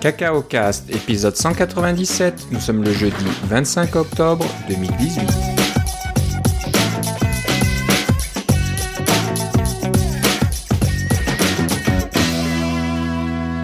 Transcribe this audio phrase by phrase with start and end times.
[0.00, 2.46] Cacao Cast, épisode 197.
[2.52, 5.20] Nous sommes le jeudi 25 octobre 2018.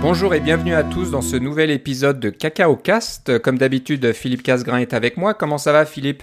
[0.02, 3.38] Bonjour et bienvenue à tous dans ce nouvel épisode de Cacao Cast.
[3.38, 5.32] Comme d'habitude, Philippe Casgrain est avec moi.
[5.32, 6.22] Comment ça va, Philippe?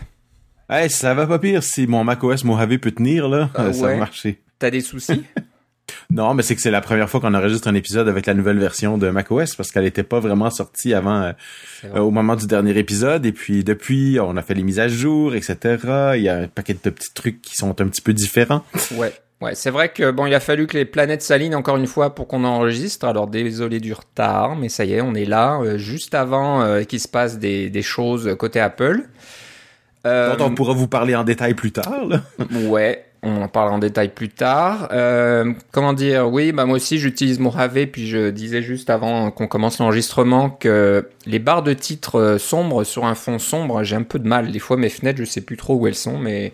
[0.69, 3.49] Hey, ça va pas pire si mon macOS Mojave peut tenir, là.
[3.55, 4.43] Ah ça va marcher.
[4.59, 5.23] T'as des soucis?
[6.09, 8.59] Non, mais c'est que c'est la première fois qu'on enregistre un épisode avec la nouvelle
[8.59, 11.31] version de macOS parce qu'elle était pas vraiment sortie avant euh,
[11.95, 13.25] euh, au moment du dernier épisode.
[13.25, 15.57] Et puis depuis, on a fait les mises à jour, etc.
[16.15, 18.63] Il y a un paquet de petits trucs qui sont un petit peu différents.
[18.95, 19.13] Ouais.
[19.43, 22.15] Ouais, c'est vrai que bon, il a fallu que les planètes s'alignent encore une fois
[22.15, 23.05] pour qu'on enregistre.
[23.05, 26.83] Alors désolé du retard, mais ça y est, on est là euh, juste avant euh,
[26.83, 29.01] qu'il se passe des, des choses côté Apple.
[30.05, 32.05] Euh, dont on pourra vous parler en détail plus tard.
[32.05, 32.21] Là.
[32.67, 34.89] Ouais, on en parlera en détail plus tard.
[34.91, 36.29] Euh, comment dire?
[36.29, 41.07] Oui, bah moi aussi j'utilise Mojave, puis je disais juste avant qu'on commence l'enregistrement que
[41.25, 44.51] les barres de titre euh, sombres sur un fond sombre, j'ai un peu de mal.
[44.51, 46.53] Des fois mes fenêtres, je sais plus trop où elles sont, mais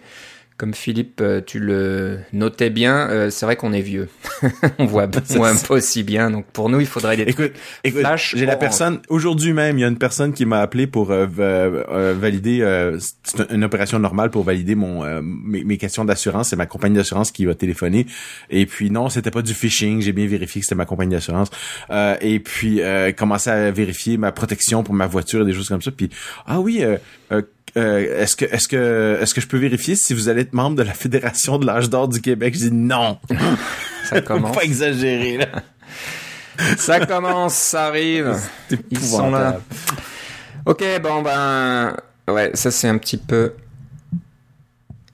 [0.59, 4.09] comme Philippe, euh, tu le notais bien, euh, c'est vrai qu'on est vieux.
[4.77, 7.53] on voit, un peu aussi bien, donc pour nous il faudrait des Écoute,
[7.85, 10.85] écoute Flash j'ai la personne aujourd'hui même, il y a une personne qui m'a appelé
[10.85, 15.77] pour euh, euh, valider euh, c'est une opération normale pour valider mon euh, mes, mes
[15.77, 18.05] questions d'assurance, c'est ma compagnie d'assurance qui va téléphoner.
[18.49, 21.49] Et puis non, c'était pas du phishing, j'ai bien vérifié que c'était ma compagnie d'assurance.
[21.89, 25.69] Euh, et puis euh, commencer à vérifier ma protection pour ma voiture et des choses
[25.69, 25.91] comme ça.
[25.91, 26.09] Puis
[26.45, 26.83] ah oui
[27.79, 30.75] euh, est-ce que est-ce que est-ce que je peux vérifier si vous allez être membre
[30.77, 32.53] de la Fédération de l'âge d'or du Québec?
[32.53, 33.17] Je dis non.
[34.05, 34.55] ça Faut commence.
[34.55, 35.47] pas exagérer là.
[36.77, 38.35] ça commence, ça arrive.
[38.91, 39.59] Ils sont là.
[40.65, 41.95] Ok, bon ben,
[42.27, 43.53] ouais, ça c'est un petit peu,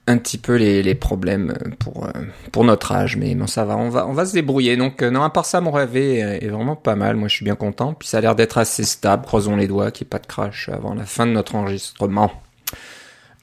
[0.08, 2.10] un petit peu les, les problèmes pour euh,
[2.52, 4.76] pour notre âge, mais bon ça va, on va on va se débrouiller.
[4.76, 7.16] Donc euh, non, à part ça, mon rêve est, est vraiment pas mal.
[7.16, 7.94] Moi, je suis bien content.
[7.94, 9.24] Puis ça a l'air d'être assez stable.
[9.24, 12.32] Croisons les doigts qu'il n'y ait pas de crash avant la fin de notre enregistrement.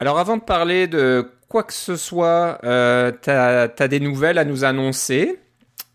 [0.04, 4.44] Alors avant de parler de quoi que ce soit, euh, t'as as des nouvelles à
[4.44, 5.40] nous annoncer.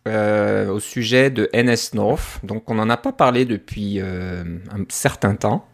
[0.07, 4.43] euh, au sujet de NS North, donc on n'en a pas parlé depuis euh,
[4.75, 5.67] un certain temps.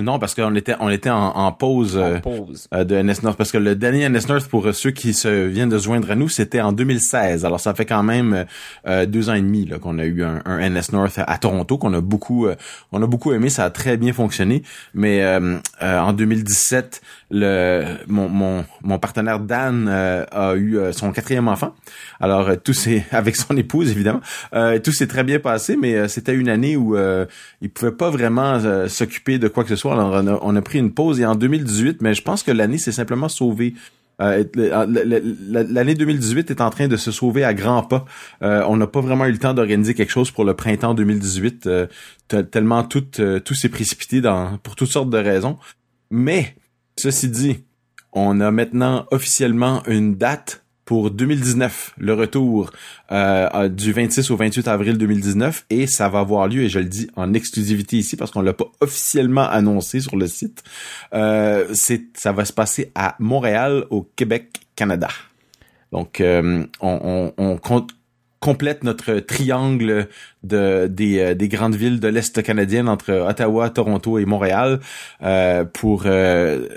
[0.00, 2.66] Non, parce qu'on était on était en, en pause euh, En pause.
[2.74, 5.28] euh, de NS North parce que le dernier NS North pour euh, ceux qui se
[5.46, 7.44] viennent de se joindre à nous, c'était en 2016.
[7.44, 8.44] Alors ça fait quand même
[8.88, 11.38] euh, deux ans et demi là, qu'on a eu un, un NS North à, à
[11.38, 12.56] Toronto qu'on a beaucoup euh,
[12.90, 14.64] on a beaucoup aimé, ça a très bien fonctionné.
[14.94, 17.00] Mais euh, euh, en 2017,
[17.36, 21.74] le mon mon, mon partenaire Dan euh, a eu euh, son quatrième enfant.
[22.20, 24.20] Alors euh, tout s'est avec son épouse évidemment,
[24.54, 26.96] euh, tout s'est très bien passé, mais c'était une année où
[27.60, 29.92] il pouvait pas vraiment s'occuper de quoi que ce soit.
[29.94, 32.52] Alors on a, on a pris une pause et en 2018, mais je pense que
[32.52, 33.74] l'année s'est simplement sauvée.
[34.20, 34.44] Euh,
[35.50, 38.04] L'année 2018 est en train de se sauver à grands pas.
[38.42, 41.66] Euh, on n'a pas vraiment eu le temps d'organiser quelque chose pour le printemps 2018,
[41.66, 41.86] euh,
[42.28, 43.04] te- tellement tout,
[43.44, 45.58] tout s'est précipité dans, pour toutes sortes de raisons.
[46.10, 46.54] Mais,
[46.96, 47.64] ceci dit,
[48.12, 52.70] on a maintenant officiellement une date pour 2019, le retour
[53.10, 56.84] euh, du 26 au 28 avril 2019 et ça va avoir lieu et je le
[56.84, 60.62] dis en exclusivité ici parce qu'on l'a pas officiellement annoncé sur le site.
[61.14, 61.72] Euh,
[62.14, 65.08] ça va se passer à Montréal au Québec Canada.
[65.90, 67.92] Donc euh, on compte
[68.48, 70.08] complète notre triangle
[70.42, 74.80] de des, euh, des grandes villes de l'est canadienne entre Ottawa, Toronto et Montréal
[75.22, 76.68] euh, pour euh,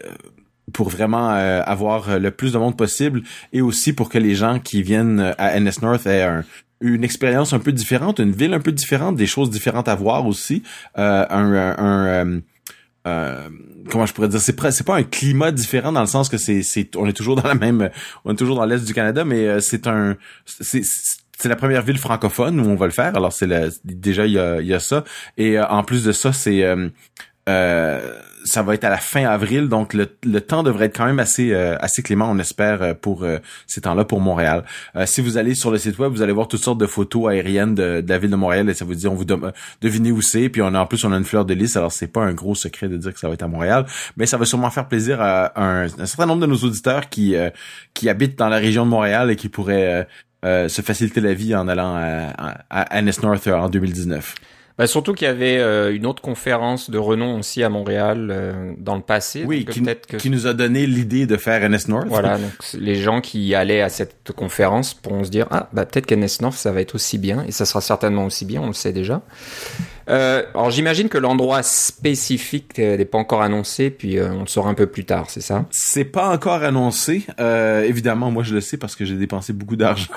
[0.72, 4.60] pour vraiment euh, avoir le plus de monde possible et aussi pour que les gens
[4.60, 6.46] qui viennent à NS North aient un-
[6.80, 10.26] une expérience un peu différente, une ville un peu différente, des choses différentes à voir
[10.28, 10.64] aussi,
[10.98, 12.40] euh, un, un, euh,
[13.08, 13.50] euh,
[13.90, 16.62] comment je pourrais dire, c'est c'est pas un climat différent dans le sens que c'est
[16.64, 17.90] c'est on est toujours dans la même
[18.26, 20.84] on est toujours dans l'est du Canada, mais c'est un c'est
[21.38, 23.16] c'est la première ville francophone où on va le faire.
[23.16, 23.48] Alors c'est
[23.84, 25.04] déjà il y a ça
[25.38, 26.90] et euh, en plus de ça c'est euh,
[27.48, 30.06] euh, ça va être à la fin avril, donc le,
[30.40, 34.22] temps devrait être quand même assez assez clément, on espère, pour euh, ces temps-là pour
[34.22, 34.64] Montréal.
[35.06, 37.76] Si vous allez sur le site web, vous allez voir toutes sortes de photos aériennes
[37.76, 39.26] de, de la ville de Montréal et ça vous dit, on vous
[39.82, 40.48] devinez où c'est.
[40.48, 42.34] Puis on a en plus on a une fleur de lys, alors c'est pas un
[42.34, 43.86] gros secret de dire que ça va être à Montréal,
[44.16, 47.36] mais ça va sûrement faire plaisir à un, un certain nombre de nos auditeurs qui
[47.94, 50.08] qui habitent dans la région de Montréal et qui pourraient
[50.46, 52.34] euh, se faciliter la vie en allant à,
[52.70, 54.36] à, à NS North euh, en 2019.
[54.78, 58.74] Bah, surtout qu'il y avait euh, une autre conférence de renom aussi à Montréal euh,
[58.78, 59.44] dans le passé.
[59.44, 62.08] Oui, qui, peut-être que qui nous a donné l'idée de faire NS North.
[62.08, 66.06] voilà, donc les gens qui allaient à cette conférence pourront se dire ah bah peut-être
[66.06, 68.74] qu'NS North ça va être aussi bien et ça sera certainement aussi bien, on le
[68.74, 69.24] sait déjà.
[70.10, 74.48] Euh, alors j'imagine que l'endroit spécifique euh, n'est pas encore annoncé, puis euh, on le
[74.48, 75.66] saura un peu plus tard, c'est ça?
[75.72, 77.26] C'est pas encore annoncé.
[77.40, 80.12] Euh, évidemment, moi je le sais parce que j'ai dépensé beaucoup d'argent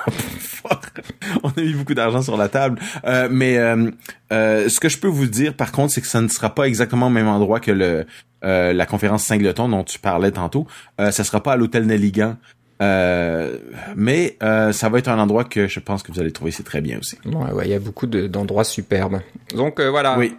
[1.43, 2.79] on a mis beaucoup d'argent sur la table.
[3.05, 3.91] Euh, mais euh,
[4.31, 7.07] ce que je peux vous dire, par contre, c'est que ça ne sera pas exactement
[7.07, 8.07] au même endroit que le
[8.43, 10.67] la conférence Singleton dont tu parlais tantôt.
[10.99, 12.37] Ça sera pas à l'hôtel Nelligan.
[12.81, 16.81] Mais ça va être un endroit que je pense que vous allez trouver c'est très
[16.81, 17.19] bien aussi.
[17.27, 19.21] Ouais, ouais, il y a beaucoup d'endroits superbes.
[19.55, 20.19] Donc voilà.
[20.19, 20.35] Oui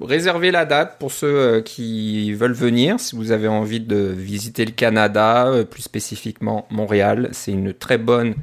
[0.00, 2.98] réservez la date pour ceux euh, qui veulent venir.
[3.00, 7.98] Si vous avez envie de visiter le Canada, euh, plus spécifiquement Montréal, c'est une très
[7.98, 8.34] bonne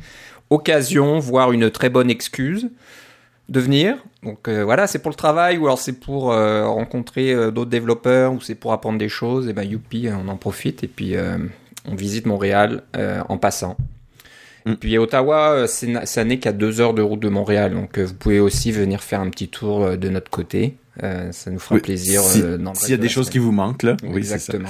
[0.49, 2.69] occasion, voire une très bonne excuse
[3.49, 3.97] de venir.
[4.23, 8.41] Donc euh, voilà, c'est pour le travail ou alors c'est pour rencontrer d'autres développeurs ou
[8.41, 9.47] c'est pour apprendre des choses.
[9.47, 11.15] Et ben youpi, on en profite et puis
[11.87, 13.77] on visite Montréal en passant.
[14.65, 14.75] Et mm.
[14.77, 18.71] puis Ottawa, ça n'est qu'à deux heures de route de Montréal, donc vous pouvez aussi
[18.71, 20.75] venir faire un petit tour de notre côté.
[21.03, 22.21] Euh, ça nous fera plaisir.
[22.21, 24.69] Euh, s'il y a des choses qui vous manquent là, oui, exactement.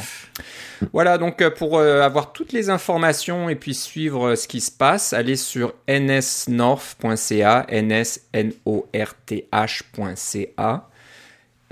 [0.93, 5.13] Voilà, donc euh, pour avoir toutes les informations et puis suivre ce qui se passe,
[5.13, 8.49] allez sur nsnorth.ca, nsnorth.ca.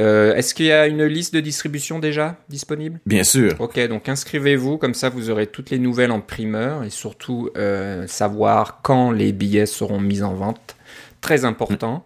[0.02, 3.00] Euh, Est-ce qu'il y a une liste de distribution déjà disponible?
[3.06, 3.56] Bien sûr.
[3.60, 8.06] Ok, donc inscrivez-vous, comme ça vous aurez toutes les nouvelles en primeur et surtout euh,
[8.08, 10.76] savoir quand les billets seront mis en vente.
[11.22, 12.06] Très important.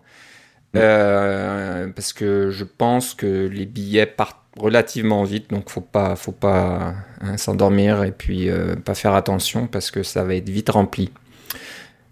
[0.76, 6.32] Euh, parce que je pense que les billets partent relativement vite, donc faut pas, faut
[6.32, 10.70] pas hein, s'endormir et puis euh, pas faire attention parce que ça va être vite
[10.70, 11.12] rempli.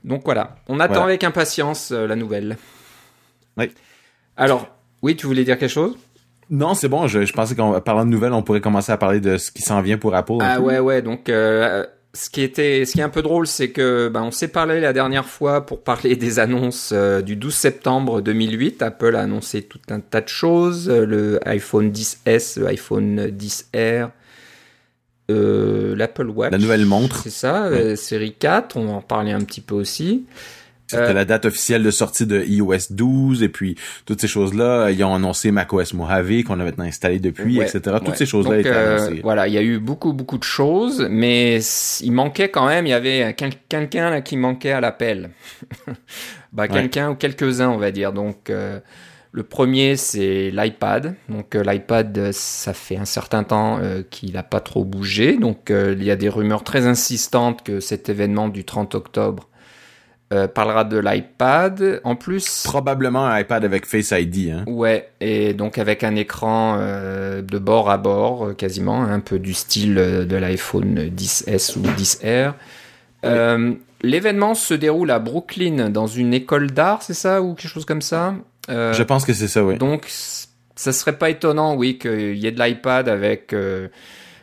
[0.04, 2.58] Donc voilà, on attend avec impatience euh, la nouvelle.
[3.58, 3.72] Oui.
[4.38, 4.70] Alors,
[5.08, 5.98] oui, tu voulais dire quelque chose?
[6.50, 7.08] Non, c'est bon.
[7.08, 9.62] Je, je pensais qu'en parlant de nouvelles, on pourrait commencer à parler de ce qui
[9.62, 10.38] s'en vient pour Apple.
[10.42, 11.02] Ah ouais, ouais.
[11.02, 11.30] Donc,
[12.18, 14.80] ce qui était, ce qui est un peu drôle, c'est que ben, on s'est parlé
[14.80, 18.82] la dernière fois pour parler des annonces euh, du 12 septembre 2008.
[18.82, 24.10] Apple a annoncé tout un tas de choses, euh, le iPhone 10s, le iPhone 10R,
[25.30, 26.52] euh, l'Apple Watch.
[26.52, 27.22] La nouvelle montre.
[27.24, 30.26] C'est ça, série 4, on en parlait un petit peu aussi.
[30.88, 33.76] C'était euh, la date officielle de sortie de iOS 12 et puis
[34.06, 34.90] toutes ces choses-là.
[34.90, 37.98] Ils ont annoncé macOS Mojave qu'on a maintenant installé depuis, etc.
[38.04, 39.22] Toutes ces choses-là étaient euh, annoncées.
[39.22, 41.60] Voilà, il y a eu beaucoup beaucoup de choses, mais
[42.02, 42.86] il manquait quand même.
[42.86, 45.32] Il y avait quelqu'un qui manquait à l'appel.
[46.54, 48.14] bah quelqu'un ou quelques-uns, on va dire.
[48.14, 48.80] Donc euh,
[49.34, 51.16] le premier, c'est l'iPad.
[51.28, 55.36] Donc l'iPad, ça fait un certain temps qu'il n'a pas trop bougé.
[55.36, 59.50] Donc il y a des rumeurs très insistantes que cet événement du 30 octobre
[60.34, 62.02] euh, parlera de l'iPad.
[62.04, 64.52] En plus, probablement un iPad avec Face ID.
[64.52, 64.66] Hein.
[64.68, 69.40] Ouais, et donc avec un écran euh, de bord à bord, euh, quasiment un peu
[69.40, 72.54] du style de l'iPhone 10s ou 10R.
[74.04, 78.02] L'événement se déroule à Brooklyn dans une école d'art, c'est ça ou quelque chose comme
[78.04, 78.36] ça?
[78.68, 79.78] Je pense que c'est ça, oui.
[79.78, 80.08] Donc,
[80.76, 83.56] ça serait pas étonnant, oui, qu'il y ait de l'iPad avec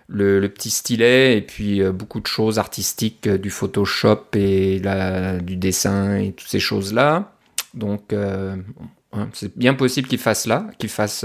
[0.09, 4.81] le, petit stylet et puis euh, beaucoup de choses artistiques, euh, du Photoshop et
[5.43, 7.33] du dessin et toutes ces choses-là.
[7.73, 8.57] Donc, euh,
[9.33, 11.25] c'est bien possible qu'il fasse là, qu'il fasse,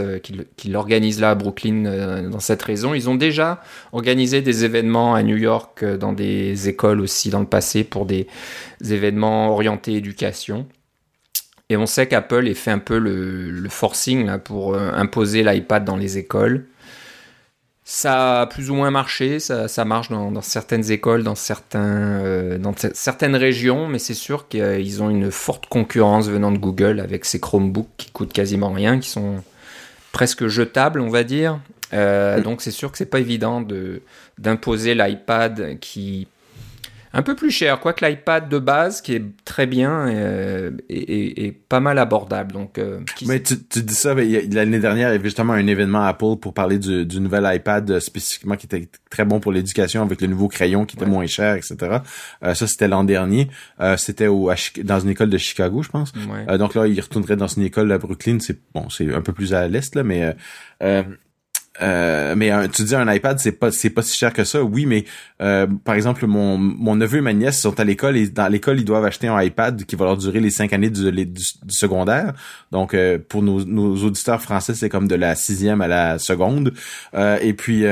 [0.58, 2.94] qu'il organise là à Brooklyn dans cette raison.
[2.94, 7.48] Ils ont déjà organisé des événements à New York dans des écoles aussi dans le
[7.48, 8.28] passé pour des
[8.80, 10.68] événements orientés éducation.
[11.70, 16.20] Et on sait qu'Apple ait fait un peu le, forcing pour imposer l'iPad dans les
[16.20, 16.68] écoles.
[17.92, 22.20] Ça a plus ou moins marché, ça, ça marche dans, dans, certaines écoles, dans, certains,
[22.22, 27.00] euh, dans certaines régions, mais c'est sûr qu'ils ont une forte concurrence venant de Google
[27.00, 29.44] avec ces Chromebooks qui coûtent quasiment rien, qui sont
[30.12, 31.60] presque jetables, on va dire.
[31.94, 34.04] Euh, donc c'est sûr que c'est pas évident de
[34.38, 36.28] d'imposer l'iPad qui
[37.12, 41.80] un peu plus cher, quoique l'iPad de base, qui est très bien, euh, et, pas
[41.80, 42.52] mal abordable.
[42.52, 46.02] Donc, euh, mais tu, tu, dis ça, l'année dernière, il y avait justement un événement
[46.02, 50.04] Apple pour parler du, du nouvel iPad euh, spécifiquement qui était très bon pour l'éducation
[50.04, 51.76] avec le nouveau crayon qui était moins cher, etc.
[52.42, 53.50] ça, c'était l'an dernier.
[53.98, 54.52] c'était au
[54.84, 56.14] dans une école de Chicago, je pense.
[56.58, 58.38] donc là, il retournerait dans une école à Brooklyn.
[58.40, 60.36] C'est bon, c'est un peu plus à l'est là, mais
[61.82, 64.64] euh, mais tu dis un iPad, c'est pas c'est pas si cher que ça.
[64.64, 65.06] Oui, mais
[65.42, 68.80] euh, par exemple, mon, mon neveu et ma nièce sont à l'école et dans l'école,
[68.80, 72.34] ils doivent acheter un iPad qui va leur durer les cinq années du, du, secondaire.
[72.72, 76.74] Donc, euh, pour nos, nos auditeurs français, c'est comme de la sixième à la seconde.
[77.42, 77.86] et puis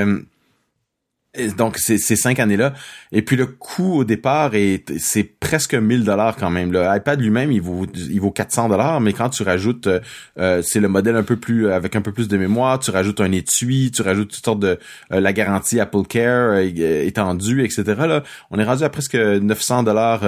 [1.58, 2.74] donc ces, ces cinq années-là.
[3.12, 6.72] Et puis le coût au départ est c'est presque 1000 dollars quand même.
[6.72, 10.00] Le iPad lui-même il vaut il vaut 400 dollars, mais quand tu rajoutes euh,
[10.40, 13.22] euh, c'est le modèle un peu plus avec un peu plus de mémoire, tu rajoutes
[13.22, 14.80] un étui, tu rajoutes toutes sortes de
[15.12, 17.84] euh, la garantie Apple Care étendue, etc.
[17.86, 20.22] Là, on est rendu à presque 900 dollars.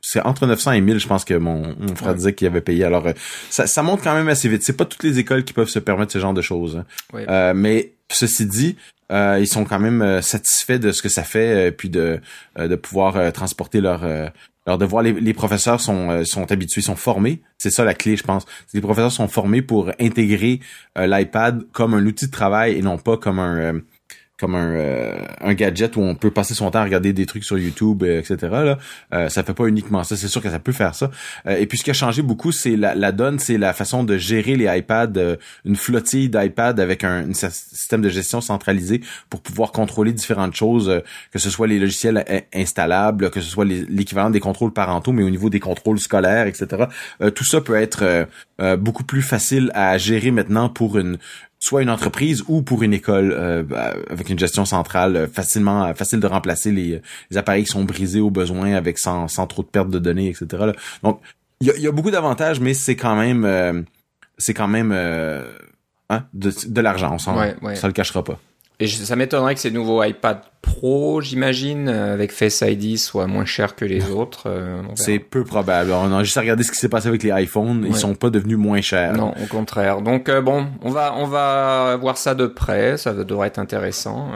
[0.00, 2.84] c'est entre 900 et 1000, je pense que mon, mon frère disait qu'il avait payé.
[2.84, 3.06] Alors
[3.50, 4.62] ça, ça monte quand même assez vite.
[4.62, 6.82] C'est pas toutes les écoles qui peuvent se permettre ce genre de choses.
[7.16, 7.54] Hein.
[7.54, 8.76] mais ceci dit,
[9.10, 12.20] euh, ils sont quand même euh, satisfaits de ce que ça fait, euh, puis de,
[12.56, 14.04] de pouvoir transporter leur,
[14.66, 17.94] Alors de voir les, les professeurs sont euh, sont habitués, sont formés, c'est ça la
[17.94, 18.44] clé, je pense.
[18.74, 20.60] Les professeurs sont formés pour intégrer
[20.98, 23.80] euh, l'iPad comme un outil de travail et non pas comme un euh,
[24.40, 27.44] comme un, euh, un gadget où on peut passer son temps à regarder des trucs
[27.44, 28.36] sur YouTube, euh, etc.
[28.40, 28.78] Là,
[29.12, 30.16] euh, ça fait pas uniquement ça.
[30.16, 31.10] C'est sûr que ça peut faire ça.
[31.46, 34.02] Euh, et puis ce qui a changé beaucoup, c'est la, la donne, c'est la façon
[34.02, 39.40] de gérer les iPads, une flottille d'iPad avec un, un, système de gestion centralisé pour
[39.40, 44.40] pouvoir contrôler différentes choses, que ce soit les logiciels installables, que ce soit l'équivalent des
[44.40, 46.84] contrôles parentaux, mais au niveau des contrôles scolaires, etc.
[47.34, 48.26] tout ça peut être
[48.78, 51.18] beaucoup plus facile à gérer maintenant pour une,
[51.60, 55.84] soit une entreprise ou pour une école euh, bah, avec une gestion centrale euh, facilement
[55.84, 59.46] euh, facile de remplacer les, les, appareils qui sont brisés au besoin avec sans, sans
[59.46, 61.20] trop de perte de données etc donc
[61.60, 63.84] il y a, y a, beaucoup d'avantages mais c'est quand même
[64.38, 67.76] c'est quand même hein, de, de l'argent on s'en ouais, ouais.
[67.76, 68.40] ça le cachera pas
[68.80, 73.46] et ça m'étonnerait que ces nouveaux iPad Pro, j'imagine, euh, avec Face ID, soit moins
[73.46, 74.44] cher que les autres.
[74.46, 75.90] Euh, c'est peu probable.
[75.92, 77.84] On a juste à regarder ce qui s'est passé avec les iPhones.
[77.88, 79.14] Ils sont pas devenus moins chers.
[79.14, 80.02] Non, au contraire.
[80.02, 82.98] Donc euh, bon, on va on va voir ça de près.
[82.98, 84.30] Ça devrait être intéressant.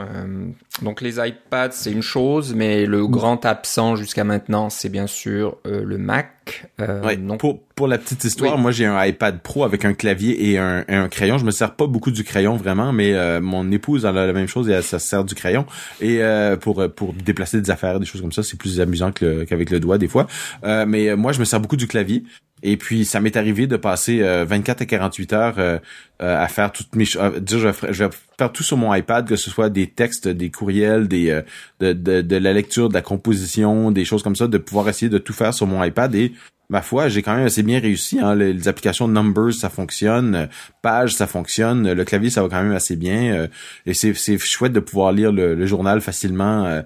[0.81, 5.57] donc les iPads, c'est une chose, mais le grand absent jusqu'à maintenant, c'est bien sûr
[5.65, 6.31] le Mac.
[6.77, 10.59] Ouais, pour, pour la petite histoire, moi j'ai un iPad Pro avec un clavier et
[10.59, 11.39] un, un, crayon.
[11.39, 14.47] Je me sers pas beaucoup du crayon vraiment, mais mon épouse elle a la même
[14.47, 15.65] chose et elle se sert du crayon.
[16.01, 18.43] Et euh, pour euh, pour déplacer des affaires, des choses comme ça.
[18.43, 20.27] C'est plus amusant qu'avec le doigt des fois.
[20.63, 22.23] Euh, mais moi, je me sers beaucoup du clavier.
[22.63, 25.79] Et puis, ça m'est arrivé de passer 24 à 48 heures
[26.19, 27.21] à faire toutes mes choses.
[27.47, 27.67] je,
[28.03, 31.41] vais faire tout sur mon iPad, que ce soit des textes, des courriels, des
[31.79, 35.09] de, de, de, la lecture, de la composition, des choses comme ça, de pouvoir essayer
[35.09, 36.15] de tout faire sur mon iPad.
[36.15, 36.31] Et
[36.69, 38.19] ma foi, j'ai quand même assez bien réussi.
[38.19, 38.35] Hein.
[38.35, 40.49] Les, applications Numbers, ça fonctionne.
[40.81, 41.91] Page, ça fonctionne.
[41.91, 43.33] Le clavier, ça va quand même assez bien.
[43.33, 43.47] Euh,
[43.85, 46.65] et c'est, chouette de pouvoir lire le, journal facilement.
[46.65, 46.81] Euh,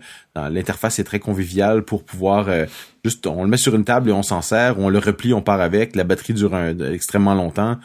[0.50, 2.65] l'interface est très conviviale pour pouvoir euh,
[3.03, 4.79] juste, on le met sur une table et on s'en sert.
[4.79, 5.95] On le replie, on part avec.
[5.95, 7.77] La batterie dure extrêmement longtemps.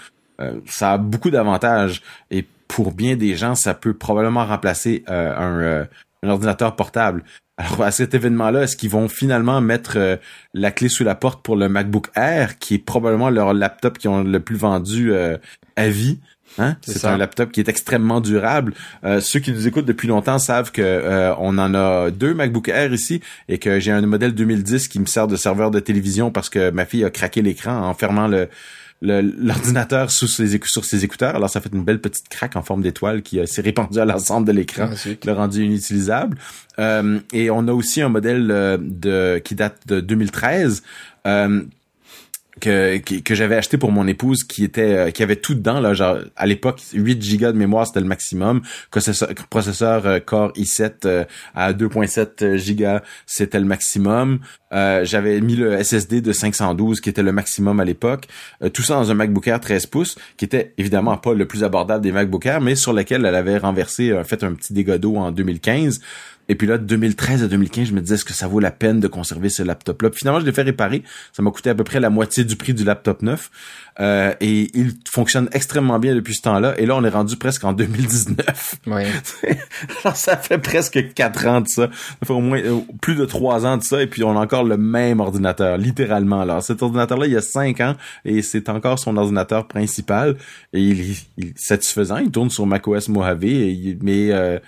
[0.67, 2.03] ça a beaucoup d'avantages.
[2.31, 5.87] Et pour bien des gens, ça peut probablement remplacer un,
[6.25, 7.25] un ordinateur portable.
[7.57, 10.17] Alors à cet événement-là, est-ce qu'ils vont finalement mettre euh,
[10.55, 14.09] la clé sous la porte pour le MacBook Air, qui est probablement leur laptop qui
[14.09, 15.37] ont le plus vendu euh,
[15.77, 16.19] à vie?
[16.59, 16.77] Hein?
[16.83, 18.75] C'est un laptop qui est extrêmement durable.
[19.05, 22.93] Euh, ceux qui nous écoutent depuis longtemps savent que on en a deux MacBook Air
[22.93, 26.49] ici et que j'ai un modèle 2010 qui me sert de serveur de télévision parce
[26.49, 28.49] que ma fille a craqué l'écran en fermant le
[29.05, 31.37] l'ordinateur sous ses, sur ses écouteurs.
[31.37, 34.05] Alors, ça fait une belle petite craque en forme d'étoile qui euh, s'est répandue à
[34.05, 36.39] l'ensemble de l'écran, qui l'a rendu inutilisable.
[36.79, 40.83] Euh, et on a aussi un modèle euh, de qui date de 2013.
[42.67, 45.81] Euh, que, que, j'avais acheté pour mon épouse qui était euh, qui avait tout dedans
[45.81, 48.63] là genre à l'époque 8 gigas de mémoire c'était le maximum.
[48.91, 54.41] Processeur, processeur euh, Core i7 euh, à 2.7 gigas c'était le maximum.
[54.73, 58.27] J'avais mis le SSD de 512 qui était le maximum à l'époque.
[58.73, 62.03] Tout ça dans un MacBook Air 13 pouces qui était évidemment pas le plus abordable
[62.03, 65.31] des MacBook Air mais sur lequel elle avait renversé fait un petit dégât d'eau en
[65.31, 66.01] 2015
[66.49, 68.71] et puis là, de 2013 à 2015, je me disais, est-ce que ça vaut la
[68.71, 70.11] peine de conserver ce laptop-là?
[70.13, 71.03] Finalement, je l'ai fait réparer.
[71.33, 73.51] Ça m'a coûté à peu près la moitié du prix du laptop neuf.
[74.01, 76.75] Euh, et il fonctionne extrêmement bien depuis ce temps-là.
[76.79, 78.77] Et là, on est rendu presque en 2019.
[78.87, 79.03] Oui.
[80.15, 81.89] ça fait presque quatre ans de ça.
[81.93, 84.03] Ça fait au moins euh, plus de trois ans de ça.
[84.03, 86.41] Et puis, on a encore le même ordinateur, littéralement.
[86.43, 87.95] Alors, cet ordinateur-là, il y a cinq ans.
[88.25, 90.37] Et c'est encore son ordinateur principal.
[90.73, 92.19] Et il est, satisfaisant.
[92.19, 93.45] Il tourne sur macOS Mojave.
[93.45, 94.33] Et mais...
[94.33, 94.59] Euh,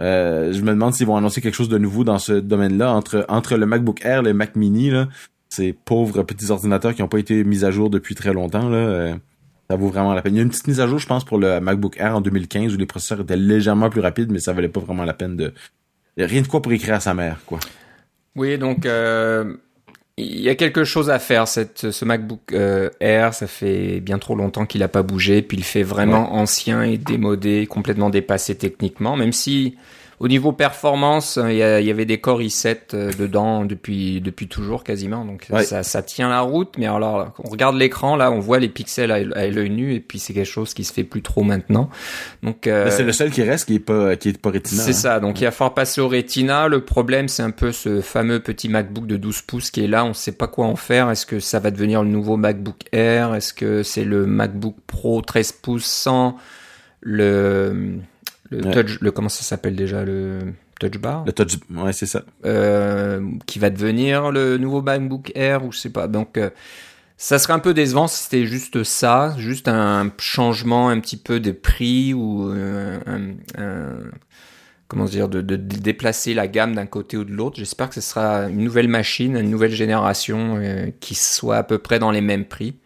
[0.00, 3.24] euh, je me demande s'ils vont annoncer quelque chose de nouveau dans ce domaine-là entre
[3.28, 4.92] entre le MacBook Air, le Mac Mini
[5.48, 8.76] ces pauvres petits ordinateurs qui n'ont pas été mis à jour depuis très longtemps là.
[8.76, 9.14] Euh,
[9.70, 10.34] ça vaut vraiment la peine.
[10.34, 12.22] Il y a une petite mise à jour, je pense, pour le MacBook Air en
[12.22, 15.36] 2015 où les processeurs étaient légèrement plus rapides, mais ça valait pas vraiment la peine
[15.36, 15.52] de
[16.16, 17.60] rien de quoi pour écrire à sa mère, quoi.
[18.34, 19.56] Oui, donc euh,
[20.18, 21.46] il y a quelque chose à faire.
[21.46, 25.56] Cette, ce MacBook euh, Air, ça fait bien trop longtemps qu'il a pas bougé, puis
[25.56, 29.76] il fait vraiment ancien et démodé, complètement dépassé techniquement, même si
[30.20, 35.24] au niveau performance, il y, avait des Core i7 euh, dedans depuis depuis toujours quasiment,
[35.24, 36.74] donc ça, ça, tient la route.
[36.76, 40.18] Mais alors, on regarde l'écran là, on voit les pixels à, l'œil nu, et puis
[40.18, 41.88] c'est quelque chose qui se fait plus trop maintenant.
[42.42, 44.82] Donc euh, c'est le seul qui reste qui est pas qui est pas Retina.
[44.82, 44.94] C'est hein.
[44.94, 45.20] ça.
[45.20, 46.66] Donc il va falloir passer au Retina.
[46.66, 50.04] Le problème, c'est un peu ce fameux petit MacBook de 12 pouces qui est là.
[50.04, 51.10] On sait pas quoi en faire.
[51.10, 53.34] Est-ce que ça va devenir le nouveau MacBook Air?
[53.36, 56.36] Est-ce que c'est le MacBook Pro 13 pouces sans
[57.00, 58.00] le
[58.50, 61.24] le touch, le comment ça s'appelle déjà le touch bar?
[61.26, 62.22] Le touch, ouais, c'est ça.
[62.44, 66.08] Euh, qui va devenir le nouveau MacBook Air ou je sais pas.
[66.08, 66.50] Donc euh,
[67.16, 71.40] ça serait un peu décevant si c'était juste ça, juste un changement un petit peu
[71.40, 73.96] de prix ou euh, un,
[74.86, 77.58] comment dire, de, de, déplacer la gamme d'un côté ou de l'autre.
[77.58, 80.62] J'espère que ce sera une nouvelle machine, une nouvelle génération
[81.00, 82.78] qui soit à peu près dans les mêmes prix.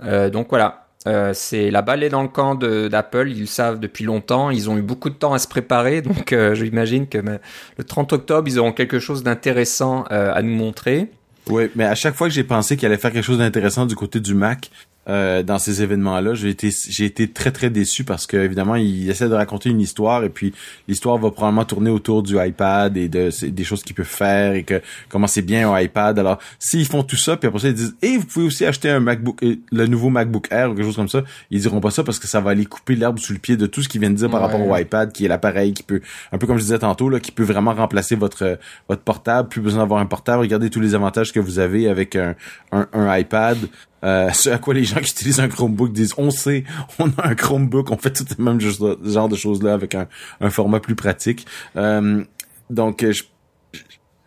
[0.00, 4.04] donc voilà, euh, c'est la balle est dans le camp d'Apple, ils le savent depuis
[4.04, 7.84] longtemps, ils ont eu beaucoup de temps à se préparer, donc euh, j'imagine que le
[7.84, 11.10] 30 octobre, ils auront quelque chose d'intéressant euh, à nous montrer.
[11.48, 13.94] Oui, mais à chaque fois que j'ai pensé qu'il allait faire quelque chose d'intéressant du
[13.94, 14.70] côté du Mac,
[15.08, 16.34] euh, dans ces événements-là.
[16.34, 19.80] J'ai été, j'ai été très très déçu parce que évidemment il essaie de raconter une
[19.80, 20.52] histoire et puis
[20.88, 24.64] l'histoire va probablement tourner autour du iPad et de des choses qu'il peut faire et
[24.64, 26.18] que comment c'est bien un iPad.
[26.18, 28.90] Alors s'ils font tout ça puis après ça ils disent et vous pouvez aussi acheter
[28.90, 31.90] un MacBook, euh, le nouveau MacBook Air ou quelque chose comme ça, ils diront pas
[31.90, 34.00] ça parce que ça va aller couper l'herbe sous le pied de tout ce qu'ils
[34.00, 36.00] viennent de dire par rapport au iPad qui est l'appareil qui peut
[36.32, 38.58] un peu comme je disais tantôt là qui peut vraiment remplacer votre
[38.88, 40.40] votre portable, plus besoin d'avoir un portable.
[40.40, 42.34] Regardez tous les avantages que vous avez avec un,
[42.72, 43.58] un, un iPad.
[44.06, 46.64] Euh, ce à quoi les gens qui utilisent un Chromebook disent on sait,
[46.98, 50.06] on a un Chromebook, on fait tout le même genre de choses là avec un,
[50.40, 51.46] un format plus pratique.
[51.76, 52.24] Euh,
[52.70, 53.04] donc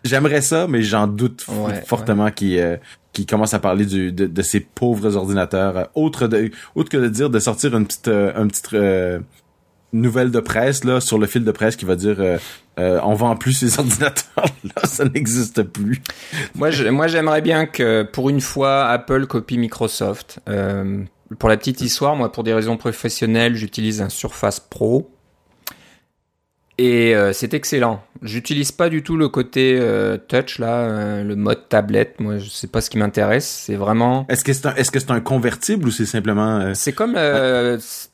[0.03, 1.45] j'aimerais ça, mais j'en doute
[1.85, 2.77] fortement qu'il euh,
[3.13, 5.77] qui commence à parler du, de, de, ces pauvres ordinateurs.
[5.77, 8.61] Euh, autre, de, autre que de dire de sortir une petite, euh, un petit
[9.93, 12.37] nouvelle de presse là sur le fil de presse qui va dire euh,
[12.79, 16.01] euh, on vend plus ces ordinateurs là ça n'existe plus.
[16.55, 20.39] Moi moi j'aimerais bien que pour une fois Apple copie Microsoft.
[20.49, 21.03] Euh,
[21.37, 25.11] pour la petite histoire moi pour des raisons professionnelles j'utilise un Surface Pro
[26.79, 28.01] et euh, c'est excellent.
[28.23, 32.21] J'utilise pas du tout le côté euh, touch là, euh, le mode tablette.
[32.21, 33.63] Moi, je sais pas ce qui m'intéresse.
[33.65, 34.25] C'est vraiment.
[34.29, 36.73] Est-ce que c'est un, est-ce que c'est un convertible ou c'est simplement.
[36.75, 37.17] C'est comme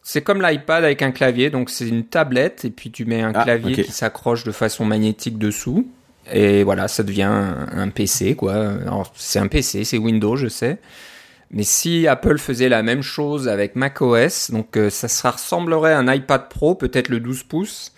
[0.01, 1.51] c'est comme l'iPad avec un clavier.
[1.51, 4.83] Donc c'est une tablette et puis tu mets un ah, clavier qui s'accroche de façon
[4.83, 5.87] magnétique dessous.
[6.33, 7.29] Et voilà, ça devient
[7.71, 8.71] un, PC quoi.
[9.13, 10.79] c'est un PC, c'est Windows, je sais.
[11.51, 16.11] Mais si Apple faisait la même chose avec macOS, donc ça, ça ressemblerait à un
[16.11, 17.94] iPad Pro, peut-être le 12 pouces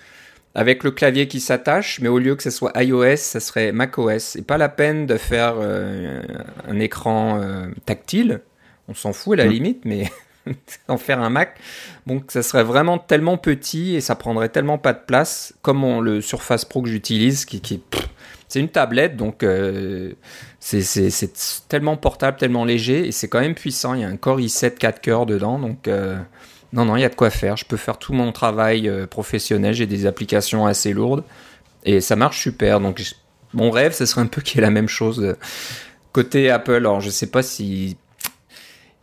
[0.57, 4.35] avec le clavier qui s'attache, mais au lieu que ce soit iOS, ça serait macOS.
[4.37, 6.23] Et pas la peine de faire euh,
[6.67, 8.41] un écran euh, tactile.
[8.87, 9.53] On s'en fout à la mm.
[9.53, 10.11] limite, mais
[10.87, 11.59] en faire un Mac,
[12.07, 16.01] bon, ça serait vraiment tellement petit et ça prendrait tellement pas de place, comme on,
[16.01, 17.83] le Surface Pro que j'utilise, qui, qui
[18.47, 20.13] c'est une tablette, donc euh,
[20.59, 23.93] c'est tellement portable, tellement léger, et c'est quand même puissant.
[23.93, 25.87] Il y a un Core i7 4 cœurs dedans, donc
[26.73, 27.57] non, non, il y a de quoi faire.
[27.57, 29.73] Je peux faire tout mon travail euh, professionnel.
[29.73, 31.23] J'ai des applications assez lourdes
[31.83, 32.79] et ça marche super.
[32.79, 33.01] Donc,
[33.53, 35.37] mon rêve, ce serait un peu qu'il y ait la même chose euh,
[36.11, 36.75] côté Apple.
[36.75, 37.97] Alors, je sais pas si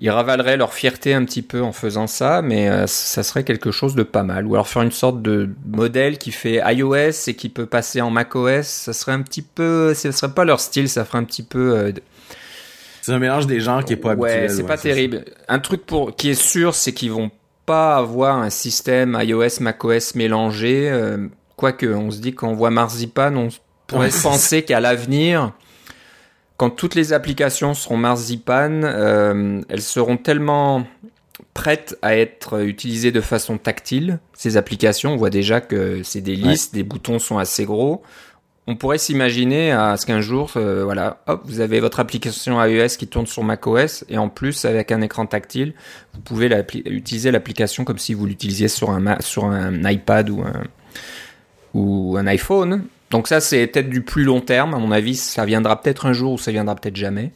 [0.00, 3.70] ils ravaleraient leur fierté un petit peu en faisant ça, mais euh, ça serait quelque
[3.70, 4.46] chose de pas mal.
[4.46, 8.10] Ou alors faire une sorte de modèle qui fait iOS et qui peut passer en
[8.10, 11.44] macOS, ça serait un petit peu, ce serait pas leur style, ça ferait un petit
[11.44, 11.94] peu.
[13.00, 15.24] C'est un mélange des gens qui est pas ouais, c'est pas terrible.
[15.46, 17.30] Un truc pour qui est sûr, c'est qu'ils vont
[17.66, 20.90] pas avoir un système iOS, macOS mélangé.
[20.90, 23.48] Euh, quoique, on se dit qu'on voit Marzipan, on
[23.86, 25.52] pourrait penser qu'à l'avenir,
[26.56, 30.86] quand toutes les applications seront Marzipan, euh, elles seront tellement
[31.52, 34.18] prêtes à être utilisées de façon tactile.
[34.34, 38.02] Ces applications, on voit déjà que c'est des listes, les boutons sont assez gros
[38.66, 42.96] on pourrait s'imaginer à ce qu'un jour, euh, voilà, hop, vous avez votre application iOS
[42.98, 45.74] qui tourne sur macOS et en plus avec un écran tactile,
[46.14, 46.50] vous pouvez
[46.86, 50.62] utiliser l'application comme si vous l'utilisiez sur un sur un iPad ou un
[51.74, 52.84] ou un iPhone.
[53.10, 54.74] Donc ça, c'est peut-être du plus long terme.
[54.74, 57.32] À mon avis, ça viendra peut-être un jour ou ça viendra peut-être jamais.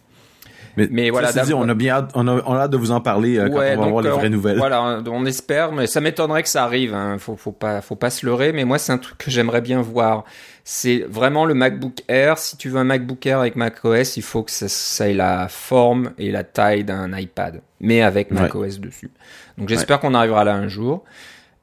[0.76, 3.00] Mais, voilà, dit, on a bien hâte, on a, on a hâte de vous en
[3.00, 4.58] parler euh, quand on va avoir les vraies nouvelles.
[4.58, 6.94] Voilà, on espère, mais ça m'étonnerait que ça arrive.
[6.94, 7.16] Hein.
[7.18, 8.52] Faut, faut pas, faut pas se leurrer.
[8.52, 10.24] Mais moi, c'est un truc que j'aimerais bien voir
[10.70, 12.36] c'est vraiment le MacBook Air.
[12.36, 16.10] Si tu veux un MacBook Air avec macOS, il faut que ça, ait la forme
[16.18, 19.10] et la taille d'un iPad, mais avec macOS dessus.
[19.56, 21.04] Donc j'espère qu'on arrivera là un jour.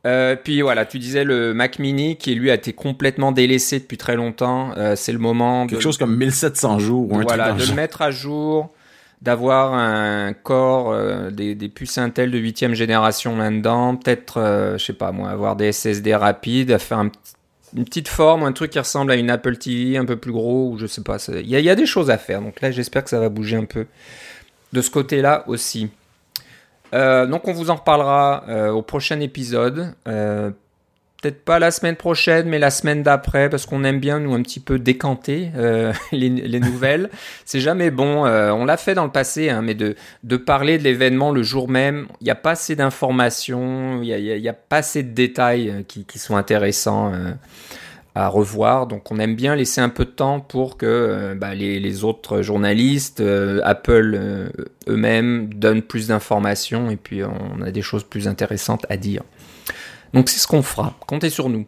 [0.07, 3.97] Euh, puis voilà, tu disais le Mac Mini qui lui a été complètement délaissé depuis
[3.97, 4.71] très longtemps.
[4.75, 8.01] Euh, c'est le moment quelque chose comme 1700 jours ou un voilà, de le mettre
[8.01, 8.71] à jour,
[9.21, 14.93] d'avoir un corps euh, des, des, puces Intel de huitième génération là-dedans, peut-être, je sais
[14.93, 17.11] pas moi, avoir des SSD rapides, faire un
[17.75, 20.71] une petite forme, un truc qui ressemble à une Apple TV un peu plus gros,
[20.71, 21.17] ou je sais pas.
[21.27, 22.41] Il y, a des choses à faire.
[22.41, 23.85] Donc là, j'espère que ça va bouger un peu
[24.73, 25.89] de ce côté-là aussi.
[26.93, 29.93] Euh, donc on vous en reparlera euh, au prochain épisode.
[30.07, 30.51] Euh,
[31.25, 34.43] peut-être pas la semaine prochaine, mais la semaine d'après, parce qu'on aime bien nous un
[34.43, 37.09] petit peu décanter euh, les, les, nouvelles.
[37.45, 38.27] C'est jamais bon.
[38.27, 39.95] Euh, on l'a fait dans le passé, hein, mais de,
[40.37, 44.53] parler de l'événement le jour même, il n'y a pas assez d'informations, il n'y a,
[44.53, 47.11] pas assez de détails euh, qui, sont intéressants.
[48.13, 48.85] à revoir.
[48.85, 53.21] Donc on aime bien laisser un peu de temps pour que bah, les, autres journalistes,
[53.63, 54.51] Apple
[54.87, 59.23] eux-mêmes donnent plus d'informations et puis on a des choses plus intéressantes à dire.
[60.15, 60.95] Donc c'est ce qu'on fera.
[61.05, 61.67] Comptez sur nous.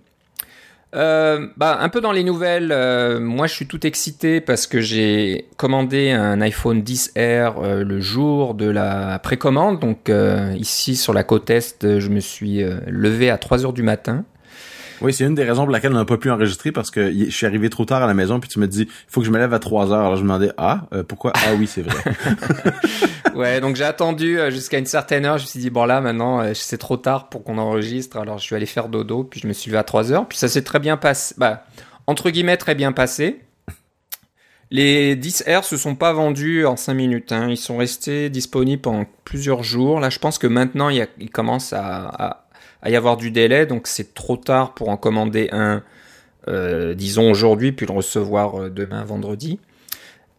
[0.96, 4.80] Euh, bah, un peu dans les nouvelles, euh, moi je suis tout excité parce que
[4.80, 9.80] j'ai commandé un iPhone 10R euh, le jour de la précommande.
[9.80, 10.10] Donc
[10.56, 14.24] ici sur la côte Est, je me suis levé à 3 heures du matin.
[15.02, 17.30] Oui, c'est une des raisons pour laquelle on n'a pas pu enregistrer parce que je
[17.30, 19.32] suis arrivé trop tard à la maison puis tu me dis il faut que je
[19.32, 20.00] me lève à 3 heures.
[20.06, 21.34] Alors je me demandais ah euh, pourquoi?
[21.36, 22.02] Ah oui c'est vrai.
[23.36, 25.38] Ouais, donc j'ai attendu euh, jusqu'à une certaine heure.
[25.38, 28.18] Je me suis dit, bon là, maintenant, euh, c'est trop tard pour qu'on enregistre.
[28.18, 30.28] Alors je suis allé faire dodo, puis je me suis levé à 3 heures.
[30.28, 31.36] Puis ça s'est très bien passé.
[31.38, 31.64] Bah,
[32.08, 33.42] entre guillemets, très bien passé.
[34.72, 37.32] Les 10R se sont pas vendus en 5 minutes.
[37.32, 37.48] Hein.
[37.50, 40.00] Ils sont restés disponibles pendant plusieurs jours.
[40.00, 42.47] Là, je pense que maintenant, il, y a- il commence à, à-
[42.88, 43.66] à y avoir du délai.
[43.66, 45.84] Donc c'est trop tard pour en commander un,
[46.48, 49.60] euh, disons aujourd'hui, puis le recevoir euh, demain, vendredi.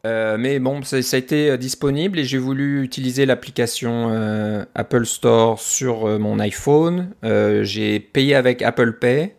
[0.06, 5.04] Euh, mais bon, ça, ça a été disponible et j'ai voulu utiliser l'application euh, Apple
[5.04, 7.11] Store sur mon iPhone.
[7.22, 9.34] J'ai payé avec Apple Pay.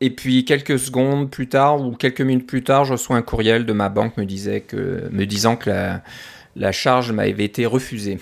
[0.00, 3.64] Et puis quelques secondes plus tard ou quelques minutes plus tard, je reçois un courriel
[3.64, 6.02] de ma banque me, disait que, me disant que la,
[6.56, 8.18] la charge m'avait été refusée.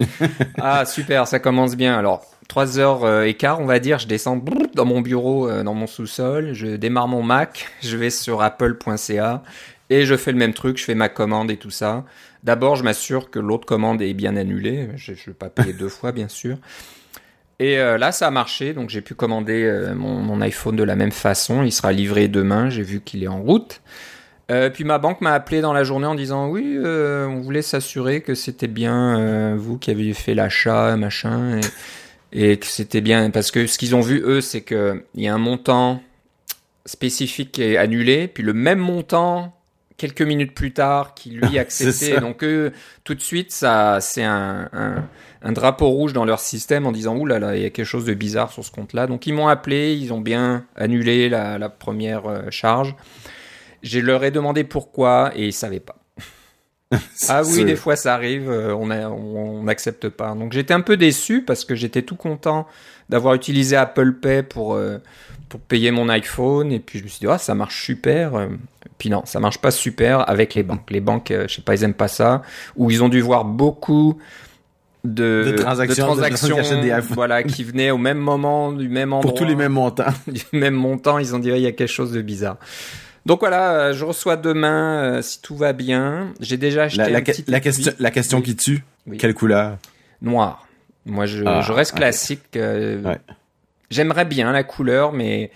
[0.58, 1.96] ah super, ça commence bien.
[1.96, 4.42] Alors, 3 heures euh, et quart, on va dire, je descends
[4.74, 9.42] dans mon bureau, euh, dans mon sous-sol, je démarre mon Mac, je vais sur apple.ca
[9.90, 12.04] et je fais le même truc, je fais ma commande et tout ça.
[12.42, 14.88] D'abord, je m'assure que l'autre commande est bien annulée.
[14.96, 16.58] Je ne vais pas payer deux fois, bien sûr.
[17.58, 21.12] Et euh, là, ça a marché, donc j'ai pu commander mon, iPhone de la même
[21.12, 21.62] façon.
[21.62, 23.80] Il sera livré demain, j'ai vu qu'il est en route.
[24.74, 28.34] Puis ma banque m'a appelé dans la journée en disant oui, on voulait s'assurer que
[28.34, 31.60] c'était bien vous qui aviez fait l'achat, machin,
[32.34, 35.28] et que c'était bien parce que ce qu'ils ont vu eux, c'est que il y
[35.28, 36.02] a un montant
[36.84, 39.54] spécifique qui est annulé, puis le même montant
[39.96, 42.20] quelques minutes plus tard qui lui ça.
[42.20, 42.72] Donc eux,
[43.04, 45.08] tout de suite, ça, c'est un, un,
[45.42, 47.86] un drapeau rouge dans leur système en disant ouh là là, il y a quelque
[47.86, 49.06] chose de bizarre sur ce compte-là.
[49.06, 52.96] Donc ils m'ont appelé, ils ont bien annulé la, la première euh, charge.
[53.82, 55.96] Je leur ai demandé pourquoi et ils savaient pas.
[57.28, 60.34] Ah oui, des fois ça arrive, euh, on n'accepte pas.
[60.34, 62.66] Donc j'étais un peu déçu parce que j'étais tout content
[63.08, 64.98] d'avoir utilisé Apple Pay pour euh,
[65.48, 68.34] pour payer mon iPhone et puis je me suis dit ah ça marche super.
[68.34, 68.48] Euh,
[68.98, 70.90] Puis non, ça marche pas super avec les banques.
[70.90, 72.42] Les banques, je sais pas, ils aiment pas ça
[72.76, 74.18] ou ils ont dû voir beaucoup
[75.04, 79.30] de, De transactions, de qui des voilà, qui venaient au même moment, du même endroit
[79.30, 80.04] Pour tous les mêmes montants.
[80.26, 82.56] du même montant, ils ont dit il y a quelque chose de bizarre.
[83.26, 86.34] Donc voilà, euh, je reçois demain euh, si tout va bien.
[86.40, 88.44] J'ai déjà acheté La, question, la question Oui.
[88.44, 89.16] qui tue, Oui.
[89.16, 89.78] quelle couleur?
[90.20, 90.66] Noir.
[91.06, 92.42] Moi, je, Ah, je reste classique.
[92.56, 93.18] euh, Ouais.
[93.90, 95.50] J'aimerais bien la couleur, mais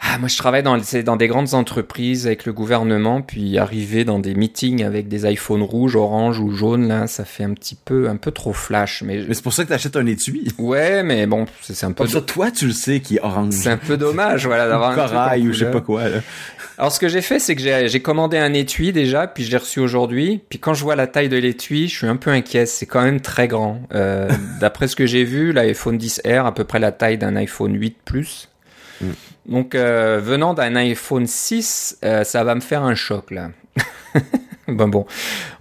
[0.00, 4.20] ah, moi, je travaille dans, dans des grandes entreprises avec le gouvernement, puis arriver dans
[4.20, 8.08] des meetings avec des iPhones rouges, orange ou jaunes, là, ça fait un petit peu,
[8.08, 9.02] un peu trop flash.
[9.02, 10.52] Mais Mais c'est pour ça que t'achètes un étui.
[10.58, 13.54] ouais, mais bon, c'est un peu, Comme ça, toi, tu le sais qui est orange.
[13.54, 16.08] c'est un peu dommage, voilà, d'avoir un corail ou je sais pas quoi.
[16.08, 16.18] Là.
[16.78, 19.50] Alors ce que j'ai fait, c'est que j'ai j'ai commandé un étui déjà, puis je
[19.50, 20.40] l'ai reçu aujourd'hui.
[20.48, 22.66] Puis quand je vois la taille de l'étui, je suis un peu inquiet.
[22.66, 23.82] C'est quand même très grand.
[23.92, 24.28] Euh,
[24.60, 27.96] D'après ce que j'ai vu, l'iPhone 10R à peu près la taille d'un iPhone 8
[28.04, 28.48] Plus.
[29.00, 29.06] Mm.
[29.48, 33.50] Donc euh, venant d'un iPhone 6, euh, ça va me faire un choc là.
[34.68, 35.06] bon bon,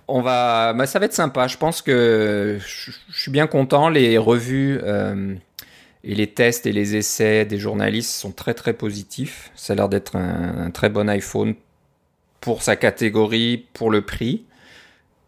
[0.10, 1.48] on va, bah, ça va être sympa.
[1.48, 3.90] Je pense que je, suis bien content.
[3.90, 4.80] Les revues.
[4.84, 5.36] euh,
[6.04, 9.52] et les tests et les essais des journalistes sont très très positifs.
[9.56, 11.56] Ça a l'air d'être un très bon iPhone
[12.40, 14.46] pour sa catégorie, pour le prix.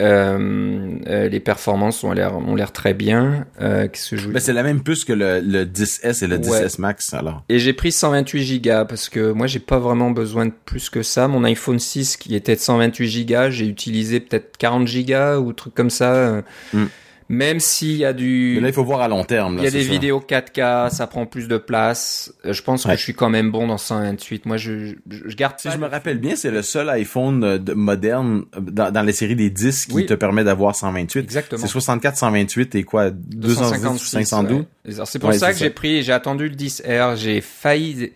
[0.02, 3.46] Euh, euh, les performances ont l'air ont l'air très bien.
[3.62, 6.38] Euh, qu'est-ce que je Ben, c'est la même puce que le, le 10S et le
[6.38, 6.66] Ouais.
[6.68, 7.44] 10S Max, alors.
[7.50, 11.04] Et j'ai pris 128 Go parce que moi j'ai pas vraiment besoin de plus que
[11.04, 11.28] ça.
[11.28, 15.74] Mon iPhone 6 qui était de 128 Go, j'ai utilisé peut-être 40 Go ou truc
[15.76, 16.14] comme ça.
[16.14, 16.42] euh,
[16.74, 16.86] Mm.
[17.32, 19.58] Même s'il y a du Mais là, il faut voir à long terme.
[19.58, 19.92] Là, Il y a des ça.
[19.92, 22.34] vidéos 4K, ça prend plus de place.
[22.44, 22.94] Euh, Je pense Ouais.
[22.94, 24.48] que je suis quand même bon dans 128.
[24.48, 26.90] Moi, je, je, je garde Si pas je le- me rappelle bien, c'est le seul
[26.90, 30.06] iPhone euh, de- moderne euh, dans, dans les séries des 10 qui Oui.
[30.08, 31.20] te permet d'avoir 128.
[31.20, 31.62] Exactement.
[31.62, 34.94] C'est 64, 128 et quoi 256 ou 512 ouais.
[34.96, 38.12] Alors, C'est pour Ouais, ça que j'ai pris, j'ai attendu le 10R, j'ai failli.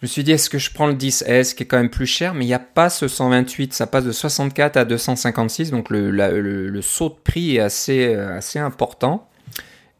[0.00, 2.06] Je me suis dit, est-ce que je prends le 10S qui est quand même plus
[2.06, 5.90] cher, mais il n'y a pas ce 128, ça passe de 64 à 256, donc
[5.90, 9.28] le, la- le, le saut de prix est assez, euh, assez important.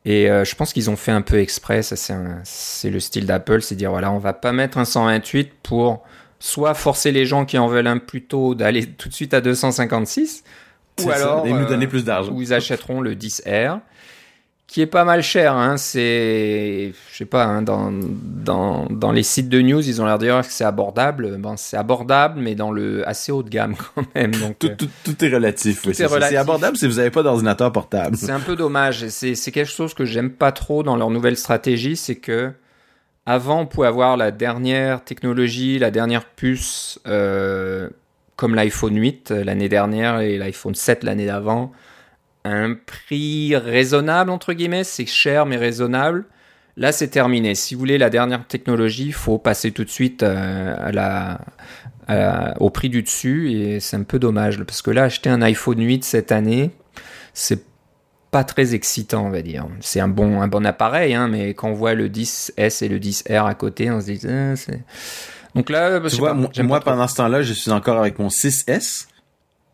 [0.04, 3.00] Et euh, je pense qu'ils ont fait un peu exprès, ça c'est un- c'est le
[3.00, 6.04] style d'Apple, c'est dire voilà, on va pas mettre un 128 pour
[6.38, 9.40] soit forcer les gens qui en veulent un plus tôt d'aller tout de suite à
[9.40, 10.44] 256,
[11.00, 12.30] ou ça, alors et nous euh, donner plus d'argent.
[12.32, 13.80] où ils achèteront le 10R,
[14.68, 15.54] qui est pas mal cher.
[15.54, 15.78] Hein.
[15.78, 20.18] C'est, je sais pas, hein, dans, dans, dans les sites de news, ils ont l'air
[20.18, 21.36] de dire que c'est abordable.
[21.38, 24.30] Ben, c'est abordable, mais dans le assez haut de gamme quand même.
[24.32, 25.84] Donc, Tout, euh, tout, tout est relatif.
[25.86, 28.16] oui, est c'est abordable si vous n'avez pas d'ordinateur portable.
[28.16, 29.08] c'est un peu dommage.
[29.08, 32.52] C'est quelque chose que j'aime pas trop dans leur nouvelle stratégie, c'est que
[33.24, 37.88] avant, on pouvait avoir la dernière technologie, la dernière puce, euh,
[38.36, 41.72] comme l'iPhone 8 euh, l'année dernière et l'iPhone 7 l'année d'avant,
[42.48, 44.84] à un prix raisonnable, entre guillemets.
[44.84, 46.24] C'est cher, mais raisonnable.
[46.76, 47.54] Là, c'est terminé.
[47.54, 52.54] Si vous voulez la dernière technologie, il faut passer tout de suite euh, à la,
[52.60, 53.52] au prix du dessus.
[53.52, 54.62] Et c'est un peu dommage.
[54.62, 56.70] Parce que là, acheter un iPhone 8 cette année,
[57.34, 57.64] c'est
[58.30, 59.66] pas très excitant, on va dire.
[59.80, 62.98] C'est un bon, un bon appareil, hein, mais quand on voit le 10S et le
[62.98, 64.82] 10R à côté, on se dit, ah, c'est...
[65.54, 69.07] Donc là, tu vois, moi, pendant ce temps-là, je suis encore avec mon 6S.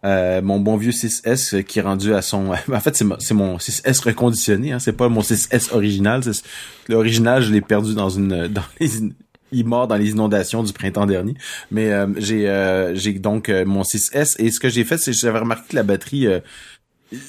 [0.04, 2.52] Euh, mon bon vieux 6S qui est rendu à son...
[2.72, 4.72] en fait, c'est, mon 6S reconditionné.
[4.72, 6.22] Hein, c'est pas mon 6S original.
[6.88, 8.48] L'original, je l'ai perdu dans une...
[8.54, 8.90] Dans les,
[9.52, 11.34] il mort dans les inondations du printemps dernier.
[11.70, 15.38] Mais euh, j'ai euh, j'ai donc mon 6S et ce que j'ai fait, c'est j'avais
[15.38, 16.26] remarqué que la batterie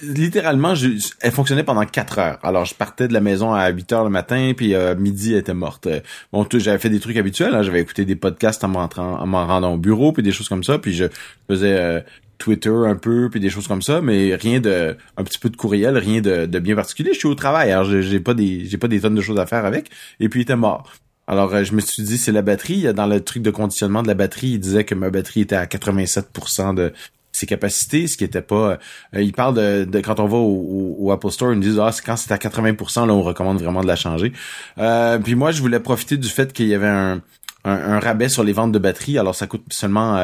[0.04, 0.74] littéralement,
[1.22, 2.40] elle fonctionnait pendant 4 heures.
[2.44, 5.40] Alors, je partais de la maison à 8 heures le matin, puis euh, midi, elle
[5.40, 5.88] était morte.
[6.32, 7.54] Bon, j'avais fait des trucs habituels.
[7.54, 7.64] Hein.
[7.64, 10.80] J'avais écouté des podcasts en m'en rendant au bureau, puis des choses comme ça.
[10.80, 11.06] Puis je
[11.48, 12.00] faisais euh,
[12.38, 15.58] Twitter un peu, puis des choses comme ça, mais rien de, un petit peu de
[15.58, 17.12] courriel, rien de, bien particulier.
[17.14, 19.46] Je suis au travail, alors j'ai pas des, j'ai pas des tonnes de choses à
[19.46, 19.90] faire avec.
[20.20, 20.92] Et puis il était mort.
[21.28, 22.94] Alors, euh, je me suis dit, c'est la batterie.
[22.94, 25.66] Dans le truc de conditionnement de la batterie, il disait que ma batterie était à
[25.66, 26.94] 87% de,
[27.36, 28.80] ses capacités, ce qui était pas.
[29.14, 32.16] Euh, il parle de, quand on va au, Apple Store, ils nous disent ah quand
[32.16, 34.34] c'est à 80%, là on recommande vraiment de la changer.
[34.78, 37.22] Euh, puis moi je voulais profiter du fait qu'il y avait un,
[37.66, 39.18] rabais sur les ventes de batteries.
[39.18, 40.18] Alors ça coûte seulement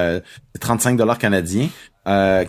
[0.59, 1.69] 35 euh, dollars canadiens.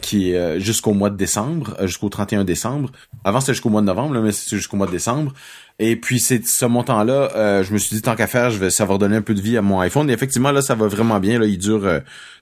[0.00, 2.90] Qui est jusqu'au mois de décembre, jusqu'au 31 décembre.
[3.24, 5.32] Avant c'était jusqu'au mois de novembre, mais c'est jusqu'au mois de décembre.
[5.78, 8.98] Et puis c'est ce montant-là, je me suis dit tant qu'à faire, je vais savoir
[8.98, 10.08] donner un peu de vie à mon iPhone.
[10.10, 11.38] Et effectivement là, ça va vraiment bien.
[11.38, 11.88] Là, il dure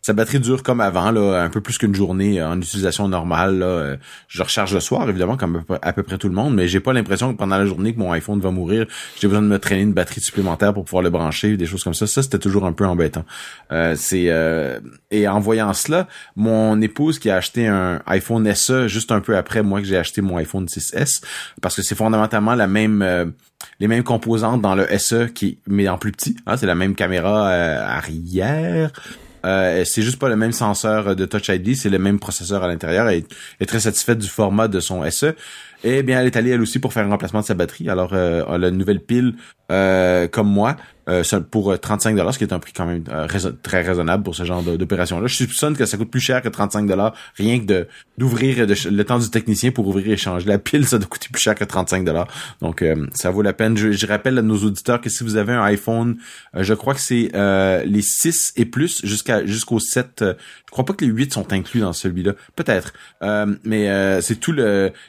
[0.02, 3.58] sa batterie dure comme avant, là, un peu plus qu'une journée en utilisation normale.
[3.58, 3.96] Là.
[4.28, 6.92] Je recharge le soir, évidemment, comme à peu près tout le monde, mais j'ai pas
[6.92, 8.86] l'impression que pendant la journée que mon iPhone va mourir,
[9.20, 11.94] j'ai besoin de me traîner une batterie supplémentaire pour pouvoir le brancher, des choses comme
[11.94, 12.06] ça.
[12.06, 13.24] Ça, c'était toujours un peu embêtant.
[13.72, 18.88] Euh, c'est euh, Et en voyant cela, mon épouse qui a acheté un iPhone SE
[18.88, 21.22] juste un peu après moi que j'ai acheté mon iPhone 6S,
[21.60, 23.30] parce que c'est fondamentalement la même euh,
[23.78, 26.36] les mêmes composantes dans le SE qui mais en plus petit.
[26.46, 28.90] Hein, c'est la même caméra arrière
[29.44, 32.68] euh, c'est juste pas le même senseur de Touch ID, c'est le même processeur à
[32.68, 33.08] l'intérieur.
[33.08, 33.24] Elle
[33.60, 35.34] est très satisfaite du format de son SE.
[35.82, 37.88] Et bien, elle est allée elle aussi pour faire un remplacement de sa batterie.
[37.88, 39.34] Alors, euh, elle a une nouvelle pile
[39.72, 40.76] euh, comme moi
[41.08, 43.04] euh, pour 35 dollars, ce qui est un prix quand même
[43.62, 45.26] très raisonnable pour ce genre d'opération-là.
[45.26, 47.88] Je soupçonne que ça coûte plus cher que 35 dollars, rien que de
[48.18, 51.40] d'ouvrir le temps du technicien pour ouvrir et changer la pile, ça doit coûter plus
[51.40, 52.28] cher que 35 dollars.
[52.60, 53.76] Donc, ça vaut la peine.
[53.76, 56.18] Je, rappelle à nos auditeurs que si vous avez un iPhone,
[56.54, 57.30] je crois que c'est
[57.86, 60.16] les 6 et plus jusqu'à jusqu'au 7.
[60.20, 62.34] je crois pas que les 8 sont inclus dans celui-là.
[62.56, 62.92] Peut-être.
[63.64, 64.54] mais c'est tout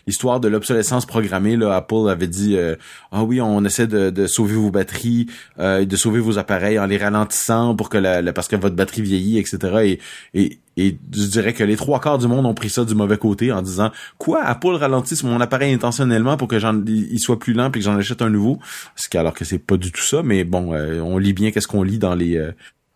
[0.07, 2.75] l'histoire de l'obsolescence programmée, là, Apple avait dit euh,
[3.11, 5.25] ah oui, on essaie de, sauver vos batteries,
[5.59, 9.01] euh, de sauver vos appareils en les ralentissant pour que la, parce que votre batterie
[9.01, 9.97] vieillit, etc.
[10.33, 13.17] Et, et, je dirais que les trois quarts du monde ont pris ça du mauvais
[13.17, 17.53] côté en disant quoi Apple ralentisse mon appareil intentionnellement pour que j'en il soit plus
[17.53, 18.57] lent puis que j'en achète un nouveau?
[18.95, 21.51] Ce qui alors que c'est pas du tout ça, mais bon, euh, on lit bien
[21.51, 22.37] qu'est-ce qu'on lit dans les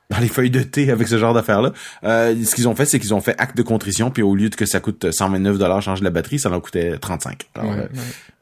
[0.09, 1.73] dans les feuilles de thé avec ce genre d'affaires-là.
[2.03, 4.49] Euh, ce qu'ils ont fait, c'est qu'ils ont fait acte de contrition, puis au lieu
[4.49, 7.43] de que ça coûte 129 dollars changer la batterie, ça en coûtait 35.
[7.57, 7.87] Euh,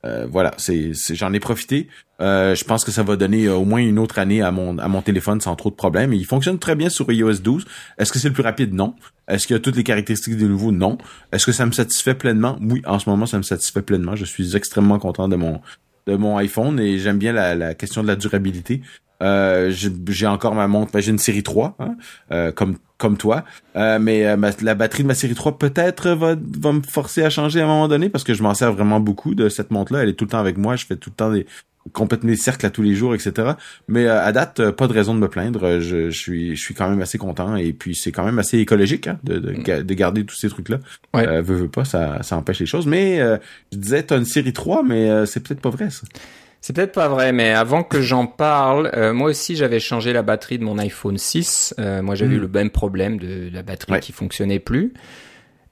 [0.06, 1.88] euh, voilà, c'est, j'en ai profité.
[2.19, 5.02] je pense que ça va donner au moins une autre année à mon à mon
[5.02, 6.13] téléphone sans trop de problèmes.
[6.13, 7.65] il fonctionne très bien sur iOS 12.
[7.97, 8.73] Est-ce que c'est le plus rapide?
[8.73, 8.95] Non.
[9.30, 10.73] Est-ce qu'il y a toutes les caractéristiques des nouveaux?
[10.73, 10.97] Non.
[11.32, 12.58] Est-ce que ça me satisfait pleinement?
[12.62, 14.17] Oui, en ce moment, ça me satisfait pleinement.
[14.17, 15.62] Je suis extrêmement content de mon
[16.06, 18.82] de mon iPhone et j'aime bien la, la question de la durabilité.
[19.21, 19.71] Euh,
[20.08, 21.95] j'ai encore ma montre, ben, j'ai une série 3, hein,
[22.32, 23.43] euh, comme comme toi,
[23.76, 24.23] euh, mais
[24.62, 27.67] la batterie de ma série 3 peut-être va, va me forcer à changer à un
[27.67, 30.04] moment donné parce que je m'en sers vraiment beaucoup de cette montre-là.
[30.04, 30.78] Elle est tout le temps avec moi.
[30.78, 31.45] Je fais tout le temps des
[31.91, 33.52] complètement des cercles à tous les jours, etc.
[33.89, 35.82] Mais à date, pas de raison de me plaindre.
[35.82, 38.58] Je, je, suis, je suis quand même assez content et puis c'est quand même assez
[38.60, 39.84] écologique hein, de, de, mm.
[39.84, 40.80] de, garder tous ces trucs-là.
[41.13, 41.28] Ouais.
[41.28, 42.88] Euh, veux, veux pas, ça, ça empêche les choses.
[42.88, 43.17] Mais
[43.73, 46.08] je disais, t'as une série 3, mais c'est peut-être pas vrai ça.
[46.63, 50.21] C'est peut-être pas vrai, mais avant que j'en parle, euh, moi aussi j'avais changé la
[50.21, 51.76] batterie de mon iPhone 6.
[51.78, 52.43] Euh, moi j'avais eu hmm.
[52.43, 54.93] le même problème de, la batterie qui fonctionnait plus.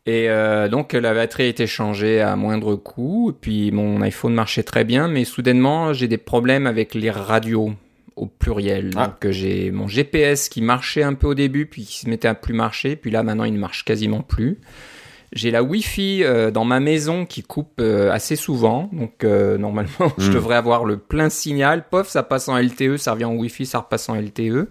[0.06, 3.32] Et euh, donc la batterie a été changée à moindre coût.
[3.40, 7.72] Puis mon iPhone marchait très bien, mais soudainement j'ai des problèmes avec les radios
[8.18, 8.92] au pluriel.
[8.98, 9.08] Ah.
[9.08, 12.36] Donc j'ai mon GPS qui marchait un peu au début, puis qui se mettait à
[12.36, 12.98] plus marcher.
[12.98, 14.60] Puis là maintenant il ne marche quasiment plus.
[15.34, 20.12] J'ai la Wi-Fi euh, dans ma maison qui coupe euh, assez souvent, donc euh, normalement
[20.18, 20.34] je hmm.
[20.34, 21.86] devrais avoir le plein signal.
[21.90, 24.68] Pof, ça passe en LTE, ça revient en Wi-Fi, ça repasse en LTE.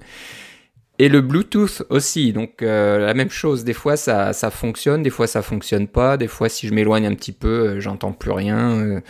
[0.98, 2.34] et le Bluetooth aussi.
[2.34, 3.64] Donc euh, la même chose.
[3.64, 6.18] Des fois ça, ça fonctionne, des fois ça fonctionne pas.
[6.18, 8.70] Des fois si je m'éloigne un petit peu, euh, j'entends plus rien.
[8.72, 9.00] Euh.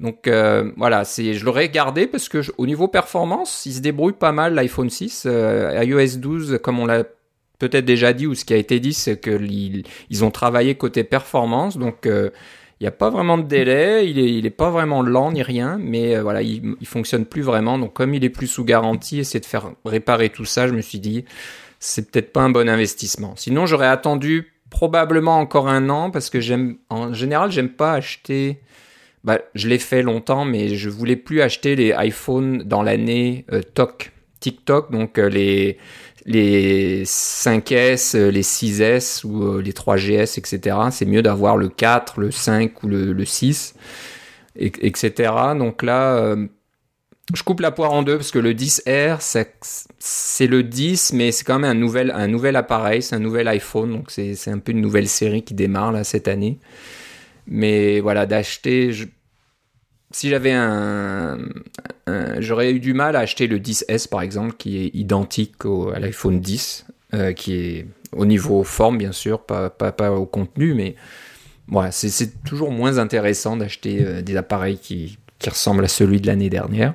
[0.00, 0.28] Donc
[0.76, 4.54] voilà, c'est je l'aurais gardé parce que au niveau performance, il se débrouille pas mal
[4.54, 5.28] l'iPhone 6.
[5.82, 7.04] iOS 12, comme on l'a
[7.58, 9.40] peut-être déjà dit ou ce qui a été dit, c'est que
[10.10, 11.78] ils, ont travaillé côté performance.
[11.78, 12.30] Donc il
[12.82, 15.78] n'y a pas vraiment de délai, il est, il est pas vraiment lent ni rien,
[15.80, 17.78] mais voilà, il, il fonctionne plus vraiment.
[17.78, 20.82] Donc comme il est plus sous garantie, essayer de faire réparer tout ça, je me
[20.82, 21.24] suis dit,
[21.78, 23.34] c'est peut-être pas un bon investissement.
[23.36, 28.60] Sinon, j'aurais attendu probablement encore un an parce que j'aime, en général, j'aime pas acheter.
[29.24, 33.60] Bah, je l'ai fait longtemps, mais je voulais plus acheter les iPhones dans l'année euh,
[33.60, 34.12] TOC,
[34.46, 35.76] TikTok, donc euh, les
[36.24, 40.76] les 5S, euh, les 6S ou euh, les 3GS, etc.
[40.92, 43.74] C'est mieux d'avoir le 4, le 5 ou le, 6,
[44.56, 45.32] etc.
[45.58, 46.36] Donc là,
[47.34, 49.18] je coupe la poire en deux parce que le 10R,
[49.98, 53.48] c'est le 10, mais c'est quand même un nouvel, un nouvel appareil, c'est un nouvel
[53.48, 56.58] iPhone, donc c'est un peu une nouvelle série qui démarre là cette année.
[57.48, 58.92] Mais voilà, d'acheter,
[60.16, 61.38] si j'avais un,
[62.38, 65.98] j'aurais eu du mal à acheter le 10S par exemple, qui est identique au, à
[65.98, 70.72] l'iPhone 10, euh, qui est au niveau forme bien sûr, pas, pas, pas au contenu,
[70.72, 70.94] mais
[71.68, 76.28] voilà, c'est toujours moins intéressant d'acheter euh, des appareils qui, qui ressemblent à celui de
[76.28, 76.94] l'année dernière.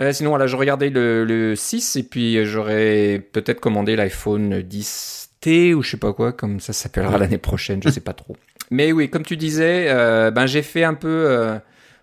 [0.00, 5.72] Euh, sinon, voilà, je regardais le, le 6 et puis j'aurais peut-être commandé l'iPhone 10T
[5.72, 8.36] ou je sais pas quoi, comme ça s'appellera l'année prochaine, je sais pas trop.
[8.72, 9.86] Mais oui, comme tu disais,
[10.32, 11.60] ben j'ai fait un peu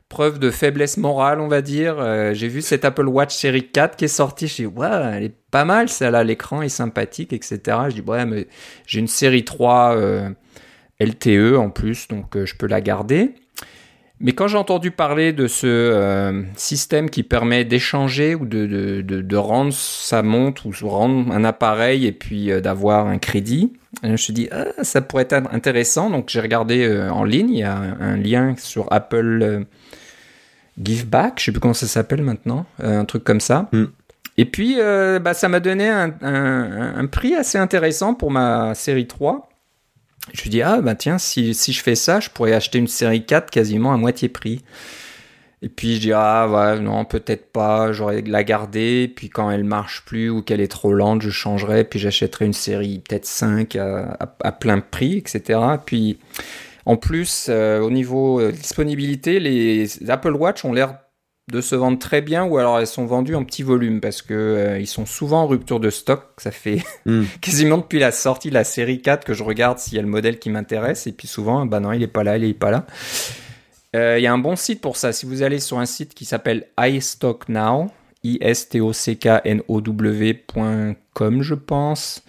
[0.10, 1.96] preuve de faiblesse morale, on va dire.
[2.00, 4.48] Euh, j'ai vu cette Apple Watch série 4 qui est sortie.
[4.48, 6.24] Je dis, ouais, elle est pas mal, celle-là.
[6.24, 7.60] L'écran est sympathique, etc.
[7.90, 8.48] Je dis, ouais, mais
[8.88, 10.30] j'ai une série 3 euh,
[11.00, 13.36] LTE en plus, donc euh, je peux la garder.
[14.20, 20.24] Mais quand j'ai entendu parler de ce système qui permet d'échanger ou de, rendre sa
[20.24, 23.72] montre ou rendre un appareil et puis d'avoir un crédit,
[24.04, 26.10] je me suis dit, ah, ça pourrait être intéressant.
[26.10, 29.66] Donc j'ai regardé en ligne, il y a un lien sur Apple
[30.82, 33.70] Give Back, je sais plus comment ça s'appelle maintenant, euh, un truc comme ça.
[33.72, 33.86] Hmm.
[34.38, 39.08] Et puis, euh, bah, ça m'a donné un, un, prix assez intéressant pour ma série
[39.08, 39.50] 3.
[40.34, 42.88] Je me dit, ah bah tiens, si, si je fais ça, je pourrais acheter une
[42.88, 44.64] série 4 quasiment à moitié prix.
[45.62, 49.66] Et puis je dis, ah ouais, non, peut-être pas, j'aurais la garder, puis quand elle
[49.66, 53.76] marche plus ou qu'elle est trop lente, je changerai, puis j'achèterai une série peut-être 5
[53.76, 55.60] à, à, à, plein prix, etc.
[55.86, 56.18] Puis
[56.86, 60.98] en plus, euh, au niveau euh, disponibilité, les Apple Watch ont l'air
[61.52, 64.36] de se vendre très bien ou alors elles sont vendues en petit volume parce que
[64.36, 66.24] euh, ils sont souvent en rupture de stock.
[66.38, 67.24] Ça fait hmm.
[67.42, 70.08] quasiment depuis la sortie de la série 4 que je regarde s'il y a le
[70.08, 72.72] modèle qui m'intéresse et puis souvent, bah non, il est pas là, il est pas
[72.72, 72.86] là.
[73.96, 75.12] Il y a un bon site pour ça.
[75.12, 77.88] Si vous allez sur un site qui s'appelle iStockNow,
[78.24, 82.24] i s t o c k n o w.com, je pense.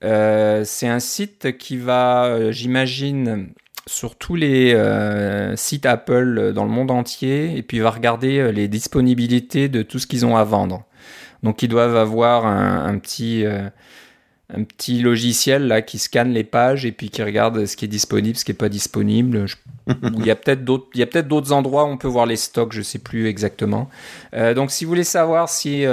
[0.00, 3.52] c'est un site qui va, j'imagine,
[3.86, 8.50] sur tous les euh, sites Apple dans le monde entier et puis va regarder euh,
[8.50, 10.84] les disponibilités de tout ce qu'ils ont à vendre.
[11.42, 13.68] Donc ils doivent avoir un, petit euh,
[14.56, 17.88] un petit logiciel là qui scanne les pages et puis qui regarde ce qui est
[17.88, 19.46] disponible, ce qui est pas disponible.
[19.86, 22.26] il y a peut-être d'autres il y a peut-être d'autres endroits où on peut voir
[22.26, 23.90] les stocks, je sais plus exactement.
[24.54, 25.84] donc si vous voulez savoir si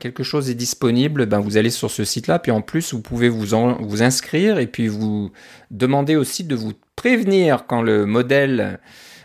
[0.00, 2.38] quelque chose est disponible, ben vous allez sur ce site-là.
[2.38, 3.46] Puis en plus vous pouvez vous
[3.80, 5.30] vous inscrire et puis vous
[5.70, 8.78] demander aussi de vous prévenir quand le modèle,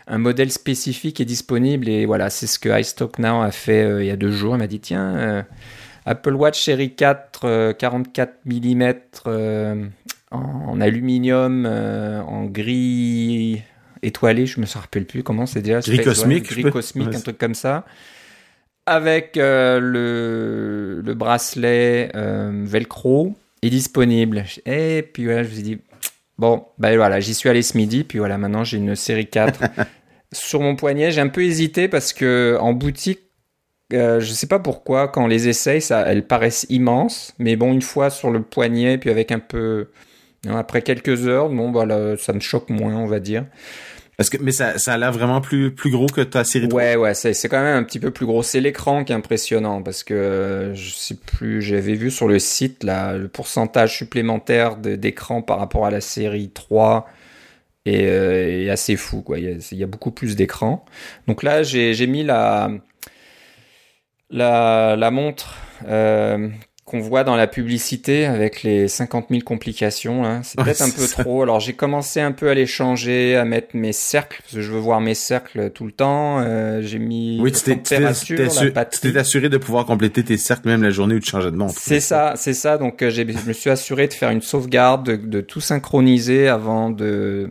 [0.06, 1.88] un modèle spécifique est disponible.
[1.88, 4.56] Et voilà, c'est ce que iStock Now a fait euh, il y a deux jours.
[4.56, 5.42] Il m'a dit tiens, euh,
[6.08, 8.92] Apple Watch Série 4, 44 mm
[10.30, 13.62] en, aluminium, euh, en gris
[14.02, 15.80] étoilé, je me rappelle plus comment c'est déjà.
[15.80, 16.50] Gris cosmique.
[16.50, 17.84] gris cosmique, un truc comme ça.
[18.86, 24.44] Avec le, le, bracelet velcro est disponible.
[24.66, 25.78] Et puis voilà, je me suis dit,
[26.38, 29.60] Bon, ben voilà, j'y suis allé ce midi, puis voilà, maintenant j'ai une série 4
[30.32, 31.10] sur mon poignet.
[31.10, 33.20] J'ai un peu hésité parce que en boutique,
[33.92, 37.72] euh, je sais pas pourquoi, quand on les essaye, ça, elles paraissent immenses, mais bon,
[37.72, 39.88] une fois sur le poignet, puis avec un peu,
[40.46, 43.44] hein, après quelques heures, bon, voilà, ça me choque moins, on va dire
[44.28, 46.82] que, mais ça, ça a l'air vraiment plus, plus gros que ta série 3.
[46.82, 48.42] Ouais, ouais, c'est, c'est quand même un petit peu plus gros.
[48.42, 52.40] C'est l'écran qui est impressionnant parce que euh, je sais plus, j'avais vu sur le
[52.40, 57.08] site là, le pourcentage supplémentaire d'écran par rapport à la série 3
[57.86, 59.38] est, euh, est assez fou, quoi.
[59.38, 60.84] Il y a, il y a beaucoup plus d'écran.
[61.28, 62.70] Donc là, j'ai, j'ai mis la,
[64.30, 65.54] la, la montre,
[65.86, 66.48] euh,
[66.88, 70.24] qu'on voit dans la publicité avec les 50 000 complications.
[70.24, 70.40] Hein.
[70.42, 71.42] C'est peut-être un peu trop.
[71.42, 74.72] Alors j'ai commencé un peu à les changer, à mettre mes cercles, parce que je
[74.72, 76.40] veux voir mes cercles tout le temps.
[76.40, 81.14] Euh, j'ai mis oui, tu t'es assuré de pouvoir compléter tes cercles même la journée
[81.14, 81.74] où tu changeais de montre.
[81.78, 82.78] C'est ça, c'est ça.
[82.78, 86.88] Donc euh, je me suis assuré de faire une sauvegarde, de, de tout synchroniser avant
[86.88, 87.50] de,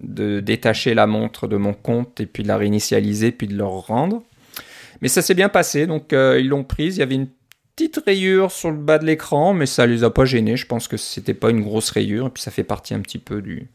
[0.00, 3.86] de détacher la montre de mon compte et puis de la réinitialiser puis de leur
[3.86, 4.22] rendre.
[5.02, 6.96] Mais ça s'est bien passé, donc euh, ils l'ont prise.
[6.96, 7.28] Il y avait une
[7.74, 10.56] petite rayure sur le bas de l'écran, mais ça les a pas gênés.
[10.56, 13.18] Je pense que c'était pas une grosse rayure, et puis ça fait partie un petit
[13.18, 13.68] peu du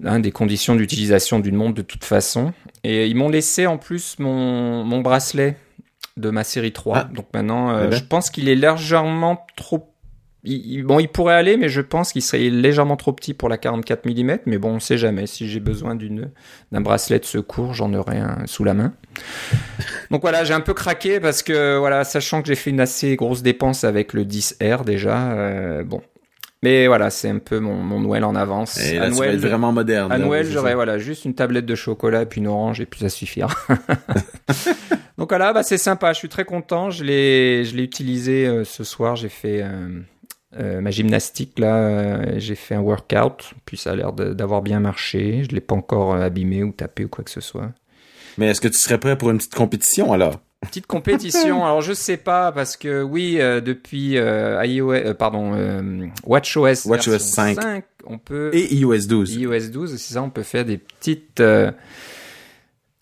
[0.00, 2.52] des conditions d'utilisation d'une montre de toute façon.
[2.84, 5.56] Et ils m'ont laissé en plus mon, mon bracelet
[6.16, 6.98] de ma série 3.
[6.98, 7.04] Ah.
[7.12, 7.96] Donc maintenant, euh, eh ben.
[7.96, 9.90] je pense qu'il est légèrement trop
[10.84, 14.06] bon, il pourrait aller, mais je pense qu'il serait légèrement trop petit pour la 44
[14.06, 14.38] mm.
[14.46, 15.26] Mais bon, on sait jamais.
[15.26, 16.30] Si j'ai besoin d'une
[16.72, 18.92] d'un bracelet de secours, j'en aurai un sous la main.
[20.10, 23.16] Donc voilà, j'ai un peu craqué parce que voilà, sachant que j'ai fait une assez
[23.16, 26.00] grosse dépense avec le 10R déjà, euh, bon.
[26.62, 28.78] Mais voilà, c'est un peu mon, Noël en avance.
[28.80, 30.10] Et là, Noël, vraiment moderne.
[30.10, 33.00] À Noël, j'aurais voilà juste une tablette de chocolat et puis une orange et puis
[33.00, 33.54] ça suffira.
[35.18, 36.12] Donc voilà, bah c'est sympa.
[36.12, 36.90] Je suis très content.
[36.90, 39.16] Je l'ai je l'ai utilisé euh, ce soir.
[39.16, 40.00] J'ai fait euh,
[40.58, 44.80] euh, ma gymnastique, là, euh, j'ai fait un workout, puis ça a l'air d'avoir bien
[44.80, 45.42] marché.
[45.44, 47.70] Je ne l'ai pas encore euh, abîmé ou tapé ou quoi que ce soit.
[48.38, 50.40] Mais est-ce que tu serais prêt pour une petite compétition alors?
[50.62, 55.52] Petite compétition, alors je sais pas parce que oui, depuis iOS, pardon,
[56.24, 57.60] WatchOS, WatchOS 5.
[57.60, 57.84] 5.
[58.06, 59.36] on peut et iOS 12.
[59.36, 61.42] iOS 12, c'est ça, on peut faire des petites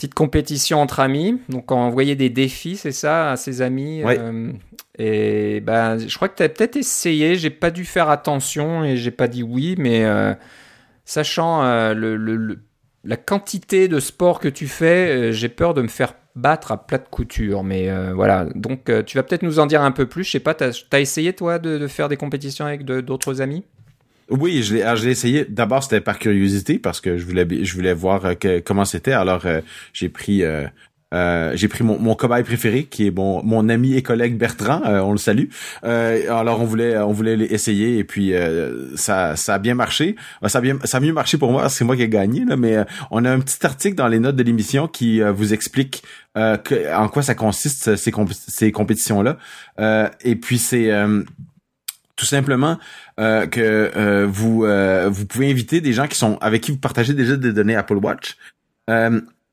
[0.05, 1.41] petite compétition entre amis.
[1.49, 4.03] Donc, envoyer des défis, c'est ça, à ses amis.
[4.05, 4.53] Euh,
[4.99, 7.37] et ben, je crois que tu as peut-être essayé.
[7.37, 10.35] J'ai pas dû faire attention et j'ai pas dit oui, mais euh,
[11.07, 12.59] sachant euh, le,
[13.03, 16.99] la quantité de sport que tu fais, j'ai peur de me faire battre à plat
[16.99, 17.65] de couture.
[17.65, 18.47] Mais voilà.
[18.55, 20.25] Donc, tu vas peut-être nous en dire un peu plus.
[20.25, 23.65] Je sais pas, tu as, essayé, toi, de, de, faire des compétitions avec d'autres amis?
[24.31, 25.45] Oui, je l'ai, ah, essayé.
[25.49, 29.13] D'abord, c'était par curiosité parce que je voulais, je voulais voir euh, comment c'était.
[29.13, 29.61] Alors, euh,
[29.93, 30.67] j'ai pris, euh,
[31.55, 34.81] j'ai pris mon, mon, cobaye préféré, qui est mon, mon ami et collègue Bertrand.
[34.85, 35.49] on le salue.
[35.83, 38.33] alors, on voulait, on voulait essayer et puis
[38.97, 40.17] ça, ça a bien marché.
[40.47, 41.69] Ça a bien, ça a mieux marché pour moi.
[41.69, 42.45] C'est moi qui ai gagné.
[42.45, 42.79] Là, mais
[43.11, 46.03] on a un petit article dans les notes de l'émission qui vous explique
[46.35, 48.13] en quoi ça consiste ces,
[48.49, 49.37] ces compétitions là.
[50.25, 50.91] et puis c'est
[52.17, 52.79] tout simplement
[53.19, 53.61] euh, que
[53.97, 57.37] euh, vous euh, vous pouvez inviter des gens qui sont avec qui vous partagez déjà
[57.37, 58.37] des données Apple Watch.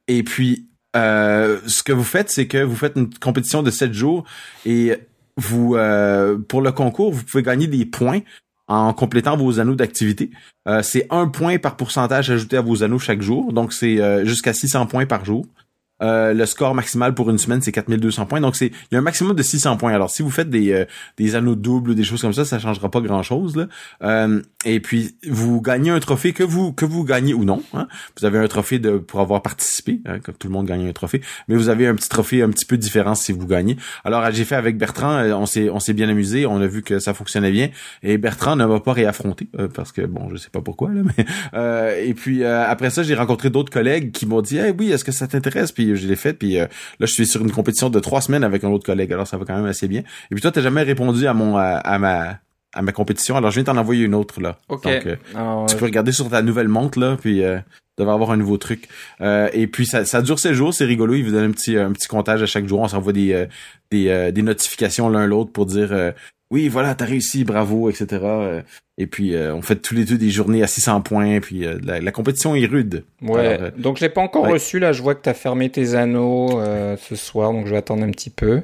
[0.08, 4.26] et puis ce que vous faites, c'est que vous faites une compétition de 7 jours
[4.66, 4.94] et
[5.38, 5.78] vous
[6.50, 8.20] pour le concours, vous pouvez gagner des points
[8.68, 10.32] en complétant vos anneaux d'activité.
[10.84, 14.86] c'est un point par pourcentage ajouté à vos anneaux chaque jour, donc c'est jusqu'à 600
[14.88, 15.46] points par jour.
[16.02, 18.42] Euh, le score maximal pour une semaine, c'est 4200 points.
[18.42, 19.94] Donc, c'est il y a un maximum de 600 points.
[19.94, 20.86] Alors, si vous faites des, euh,
[21.18, 23.68] des anneaux doubles ou des choses comme ça, ça changera pas grand-chose.
[24.04, 27.62] Euh, et puis, vous gagnez un trophée que vous que vous gagnez ou non.
[27.74, 27.88] Hein.
[28.20, 30.94] Vous avez un trophée de pour avoir participé, hein, comme tout le monde gagne un
[30.94, 31.22] trophée.
[31.48, 33.78] Mais vous avez un petit trophée un petit peu différent si vous gagnez.
[34.04, 35.24] Alors, j'ai fait avec Bertrand.
[35.32, 36.46] On s'est on s'est bien amusé.
[36.46, 37.70] On a vu que ça fonctionnait bien.
[38.04, 41.02] Et Bertrand ne m'a pas réaffronté parce que bon, je sais pas pourquoi là.
[41.04, 45.04] Mais et puis après ça, j'ai rencontré d'autres collègues qui m'ont dit, hey, oui, est-ce
[45.04, 46.34] que ça t'intéresse Puis je l'ai fait.
[46.34, 46.66] Puis euh,
[47.00, 49.12] là, je suis sur une compétition de trois semaines avec un autre collègue.
[49.14, 50.02] Alors, ça va quand même assez bien.
[50.02, 52.40] Et puis toi, t'as jamais répondu à mon à, ma
[52.74, 53.36] à ma compétition.
[53.38, 54.58] Alors, je viens t'en envoyer une autre là.
[54.70, 54.84] Ok.
[54.84, 57.60] Donc, euh, tu peux regarder sur ta nouvelle montre là, puis euh,
[57.98, 58.88] devrais avoir un nouveau truc.
[59.22, 61.16] Euh, et puis ça, ça dure 7 jours, c'est rigolo.
[61.16, 62.80] Il vous donne un petit un petit comptage à chaque jour.
[62.80, 63.48] On s'envoie des
[63.92, 66.14] des, des notifications l'un l'autre pour dire
[66.50, 68.64] oui, voilà, t'as réussi, bravo, etc.
[69.02, 71.66] Euh, et puis, euh, on fait tous les deux des journées à 600 points, puis
[71.66, 73.04] euh, la, compétition est rude.
[73.22, 76.60] Ouais, donc je l'ai pas encore reçu, là, je vois que t'as fermé tes anneaux
[76.98, 78.62] ce soir, donc je vais attendre un petit peu.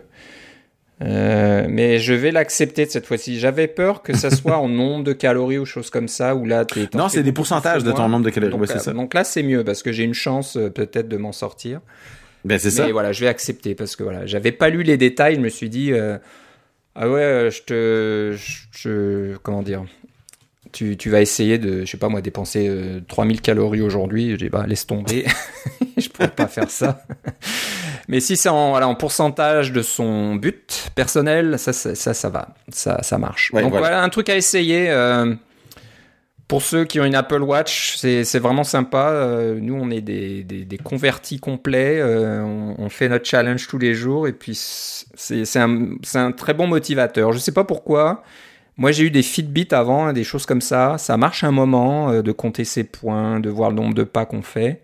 [1.00, 3.40] mais je vais l'accepter de cette fois-ci.
[3.40, 6.66] J'avais peur que ça soit en nombre de calories ou choses comme ça, où là.
[6.94, 8.94] Non, c'est des pourcentages de ton nombre de calories, donc, c'est ça.
[8.94, 11.82] Donc là, c'est mieux, parce que j'ai une chance peut-être de m'en sortir.
[12.46, 12.86] Ben, c'est ça.
[12.86, 15.50] Mais voilà, je vais accepter, parce que voilà, j'avais pas lu les détails, je me
[15.50, 15.92] suis dit...
[17.00, 18.36] Ah ouais, euh, je te.
[18.72, 19.84] Je, comment dire
[20.72, 22.72] tu, tu, vas essayer de, je sais pas moi, dépenser
[23.08, 24.32] 3000 euh, calories aujourd'hui.
[24.32, 25.26] Je dis, bah, laisse tomber.
[25.98, 27.02] je pourrais pas faire ça.
[28.08, 32.56] Mais si c'est en, voilà, en pourcentage de son but personnel, ça, ça, ça, va.
[32.70, 33.52] Ça, ça marche.
[33.54, 34.02] Donc voilà.
[34.02, 34.90] un truc à essayer.
[34.90, 35.36] Euh,
[36.48, 39.10] pour ceux qui ont une Apple Watch, c'est vraiment sympa.
[39.10, 42.00] Euh, nous, on est des, des, des convertis complets.
[42.00, 46.54] Euh, on, on, fait notre challenge tous les jours et puis c'est un, un, très
[46.54, 47.34] bon motivateur.
[47.34, 48.24] Je sais pas pourquoi.
[48.78, 50.98] Moi, j'ai eu des Fitbit avant, hein, des choses comme ça.
[51.00, 54.26] Ça marche un moment euh, de compter ses points, de voir le nombre de pas
[54.26, 54.82] qu'on fait.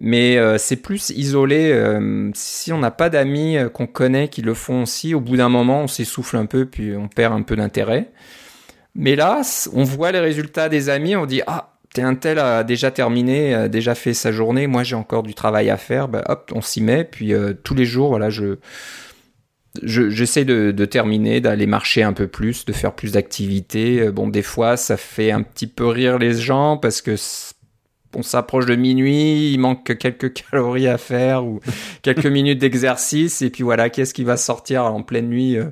[0.00, 1.70] Mais euh, c'est plus isolé.
[1.72, 5.48] euh, si on n'a pas d'amis qu'on connaît qui le font aussi, au bout d'un
[5.48, 8.10] moment, on s'essouffle un peu, puis on perd un peu d'intérêt.
[8.96, 9.42] Mais là,
[9.72, 11.70] on voit les résultats des amis, on dit ah.
[11.94, 14.66] T'es un tel a déjà terminé, déjà fait sa journée.
[14.66, 16.08] Moi, j'ai encore du travail à faire.
[16.08, 17.04] Bah, hop, on s'y met.
[17.04, 18.56] Puis tous les jours, voilà, je
[19.82, 24.00] je- j'essaie de, de terminer, d'aller marcher un peu plus, de faire plus d'activités.
[24.00, 27.16] Euh, Bon, des fois, ça fait un petit peu rire les gens parce que
[28.16, 31.60] on s'approche de minuit, il manque que quelques calories à faire ou
[32.02, 33.42] quelques minutes d'exercice.
[33.42, 35.66] Et puis voilà, qu'est-ce qui va sortir en pleine nuit, euh,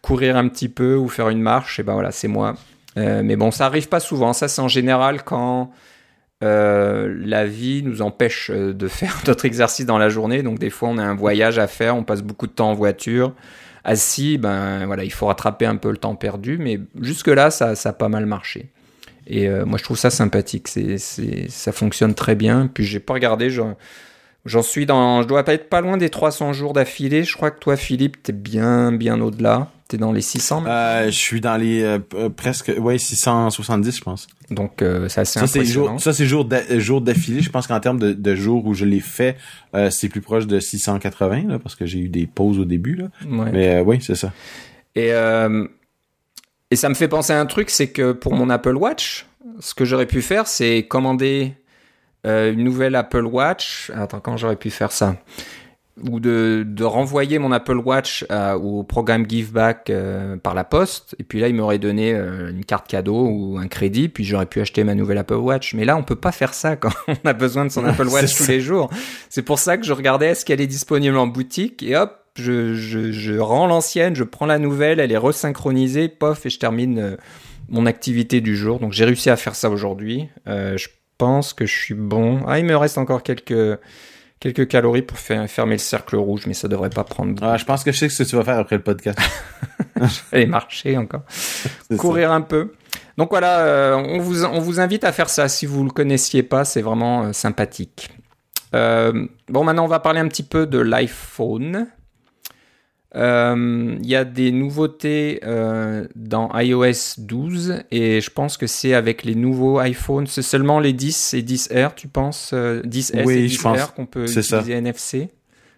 [0.00, 1.78] courir un petit peu ou faire une marche?
[1.80, 2.54] Et ben voilà, c'est moi.
[2.96, 4.32] Euh, mais bon, ça arrive pas souvent.
[4.32, 5.70] Ça, c'est en général quand
[6.42, 10.42] euh, la vie nous empêche euh, de faire notre exercice dans la journée.
[10.42, 12.74] Donc des fois, on a un voyage à faire, on passe beaucoup de temps en
[12.74, 13.32] voiture.
[13.84, 16.58] Assis, ben voilà, il faut rattraper un peu le temps perdu.
[16.58, 18.70] Mais jusque là, ça, ça a pas mal marché.
[19.26, 20.68] Et euh, moi, je trouve ça sympathique.
[20.68, 22.68] Ça fonctionne très bien.
[22.72, 23.50] Puis j'ai pas regardé.
[23.50, 23.76] J'en,
[24.44, 25.22] j'en suis dans.
[25.22, 27.24] Je dois pas être pas loin des 300 jours d'affilée.
[27.24, 29.68] Je crois que toi, Philippe, t'es bien, bien au-delà.
[29.92, 30.64] T'es dans les 600.
[30.66, 34.26] Euh, je suis dans les euh, euh, presque ouais 670 je pense.
[34.48, 35.88] Donc euh, c'est assez Ça c'est impressionnant.
[35.88, 37.42] jour, ça c'est jour jour d'affilée.
[37.42, 39.36] Je pense qu'en termes de, de jours où je l'ai fait,
[39.90, 43.08] c'est plus proche de 680 là, parce que j'ai eu des pauses au début là.
[43.28, 43.52] Ouais.
[43.52, 44.32] Mais oui c'est ça.
[44.94, 45.08] Et,
[46.70, 49.26] et ça me fait penser à un truc, c'est que pour mon Apple Watch,
[49.60, 51.52] ce que j'aurais pu faire, c'est commander
[52.24, 53.92] une nouvelle Apple Watch.
[53.94, 55.16] Attends, quand j'aurais pu faire ça?
[56.10, 61.14] Ou de, de renvoyer mon Apple Watch à- au programme Giveback euh, par la poste.
[61.18, 64.08] Et puis là, il m'aurait donné euh, une carte cadeau ou un crédit.
[64.08, 65.74] Puis j'aurais pu acheter ma nouvelle Apple Watch.
[65.74, 68.34] Mais là, on peut pas faire ça quand on a besoin de son Apple Watch
[68.34, 68.52] tous ça.
[68.52, 68.88] les jours.
[69.28, 71.82] C'est pour ça que je regardais est-ce qu'elle est disponible en boutique?
[71.82, 76.46] Et hop, je, je, je rends l'ancienne, je prends la nouvelle, elle est resynchronisée, pof,
[76.46, 77.16] et je termine euh,
[77.68, 78.78] mon activité du jour.
[78.80, 80.28] Donc j'ai réussi à faire ça aujourd'hui.
[80.48, 80.88] Euh, je
[81.18, 82.40] pense que je suis bon.
[82.46, 83.78] Ah, il me reste encore quelques,
[84.42, 87.40] quelques calories pour faire, fermer le cercle rouge, mais ça devrait pas prendre.
[87.44, 89.18] Ah, je pense que je sais ce que tu vas faire après le podcast.
[90.32, 91.22] Aller marcher encore.
[91.96, 92.72] Courir un peu.
[93.16, 95.48] Donc voilà, euh, on, vous, on vous invite à faire ça.
[95.48, 98.10] Si vous le connaissiez pas, c'est vraiment euh, sympathique.
[98.74, 101.86] Euh, bon, maintenant on va parler un petit peu de l'iPhone.
[103.14, 108.94] Euh, Il y a des nouveautés euh, dans iOS 12 et je pense que c'est
[108.94, 110.26] avec les nouveaux iPhones.
[110.26, 113.86] C'est seulement les 10 et 10R, tu penses euh, 10S Oui, et je 10R pense.
[113.92, 114.40] qu'on peut ça.
[114.40, 115.28] utiliser NFC.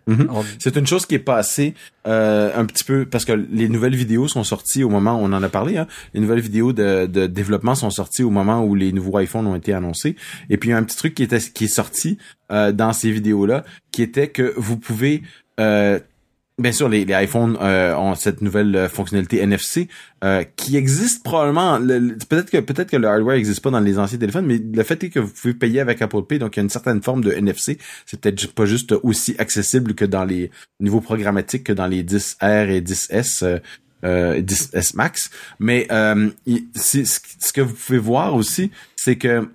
[0.07, 0.29] Mhm.
[0.59, 1.73] C'est une chose qui est passée
[2.07, 5.33] euh, un petit peu parce que les nouvelles vidéos sont sorties au moment où on
[5.33, 5.79] en a parlé.
[5.79, 9.47] Hein, les nouvelles vidéos de, de développement sont sorties au moment où les nouveaux iPhones
[9.47, 10.15] ont été annoncés.
[10.51, 12.19] Et puis il y a un petit truc qui était qui est sorti
[12.53, 15.23] euh, dans ces vidéos là, qui était que vous pouvez
[15.59, 15.99] euh,
[16.57, 19.89] Bien sûr, les, les iPhones euh, ont cette nouvelle euh, fonctionnalité NFC
[20.23, 21.79] euh, qui existe probablement.
[21.79, 24.59] le- le- Peut-être que peut-être que le hardware n'existe pas dans les anciens téléphones, mais
[24.59, 26.71] le fait est que vous pouvez payer avec Apple Pay, donc il y a une
[26.71, 27.77] certaine forme de NFC.
[28.07, 32.69] C'est peut-être pas juste aussi accessible que dans les niveaux programmatiques que dans les 10R
[32.71, 33.43] et 10S.
[33.45, 33.59] euh,
[34.05, 36.29] euh, 10S Max, mais euh,
[36.77, 39.49] ce que vous pouvez voir aussi, c'est que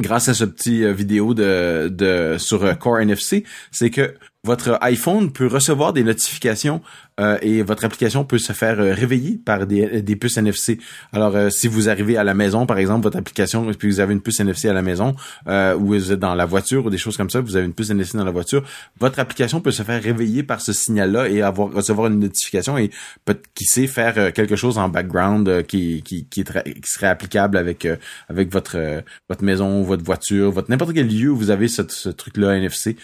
[0.00, 4.12] grâce à ce petit euh, vidéo de, de sur euh, Core NFC, c'est que
[4.44, 6.80] votre iPhone peut recevoir des notifications
[7.20, 10.78] euh, et votre application peut se faire euh, réveiller par des, des puces NFC.
[11.12, 14.12] Alors, euh, si vous arrivez à la maison, par exemple, votre application, puis vous avez
[14.14, 15.14] une puce NFC à la maison,
[15.46, 17.72] euh, ou vous êtes dans la voiture ou des choses comme ça, vous avez une
[17.72, 18.64] puce NFC dans la voiture,
[18.98, 22.90] votre application peut se faire réveiller par ce signal-là et avoir recevoir une notification et
[23.24, 27.56] peut qui sait faire euh, quelque chose en background qui qui qui, qui serait applicable
[27.56, 27.86] avec
[28.28, 32.08] avec votre votre maison, votre voiture, votre n'importe quel lieu où vous avez ce, ce
[32.08, 32.96] truc-là NFC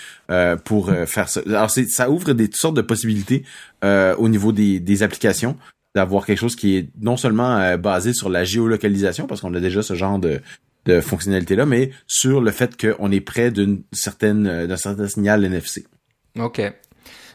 [0.65, 1.41] pour faire ça.
[1.47, 3.45] Alors ça ouvre des toutes sortes de possibilités
[3.85, 5.57] euh, au niveau des des applications
[5.95, 9.61] d'avoir quelque chose qui est non seulement euh, basé sur la géolocalisation parce qu'on a
[9.61, 10.41] déjà ce genre de
[10.87, 15.09] de fonctionnalité là, mais sur le fait qu'on est près d'une certaine euh, d'un certain
[15.09, 15.85] signal NFC.
[16.39, 16.63] Ok.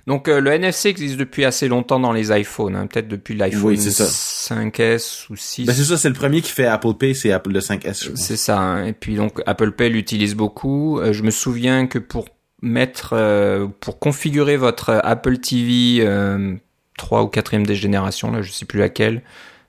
[0.07, 3.63] Donc euh, le NFC existe depuis assez longtemps dans les iPhones, hein, peut-être depuis l'iPhone
[3.63, 4.05] Oui, c'est ça.
[4.05, 5.65] 5S ou 6.
[5.65, 8.03] Ben c'est ça, c'est le premier qui fait Apple Pay, c'est Apple le 5S.
[8.05, 8.19] je pense.
[8.19, 8.59] C'est ça.
[8.59, 8.85] hein.
[8.85, 10.99] Et puis donc Apple Pay l'utilise beaucoup.
[10.99, 12.25] Euh, je me souviens que pour
[12.65, 16.55] mettre, euh, pour configurer votre Apple TV euh,
[16.97, 19.21] 3 ou 4 des générations, là, je sais plus laquelle.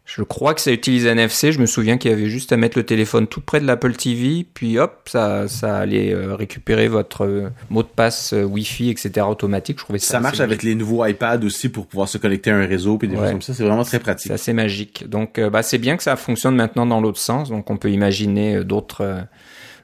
[0.09, 1.51] Je crois que ça utilise NFC.
[1.51, 3.93] Je me souviens qu'il y avait juste à mettre le téléphone tout près de l'Apple
[3.95, 8.89] TV, puis hop, ça, ça allait euh, récupérer votre euh, mot de passe euh, Wi-Fi,
[8.91, 9.27] etc.
[9.29, 9.79] automatique.
[9.81, 10.13] Je trouvais ça.
[10.13, 13.09] Ça marche avec les nouveaux iPads aussi pour pouvoir se connecter à un réseau puis
[13.09, 13.23] des Ouais.
[13.23, 13.55] choses comme ça.
[13.55, 14.31] C'est vraiment très C'est pratique.
[14.31, 15.09] assez magique.
[15.09, 17.49] Donc, euh, bah, c'est bien que ça fonctionne maintenant dans l'autre sens.
[17.51, 19.21] Donc, on peut imaginer euh, d'autres euh,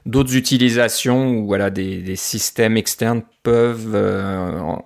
[0.05, 4.83] d'autres utilisations où voilà des, systèmes externes peuvent euh, en-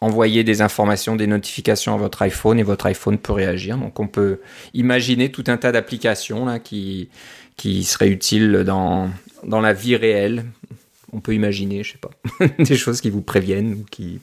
[0.00, 3.78] envoyer des informations, des notifications à votre iPhone et votre iPhone peut réagir.
[3.78, 4.40] Donc, on peut
[4.74, 7.08] imaginer tout un tas d'applications là qui
[7.56, 9.10] qui seraient utiles dans
[9.44, 10.44] dans la vie réelle.
[11.12, 12.10] on peut imaginer, je sais pas,
[12.58, 14.20] des choses qui vous préviennent ou qui.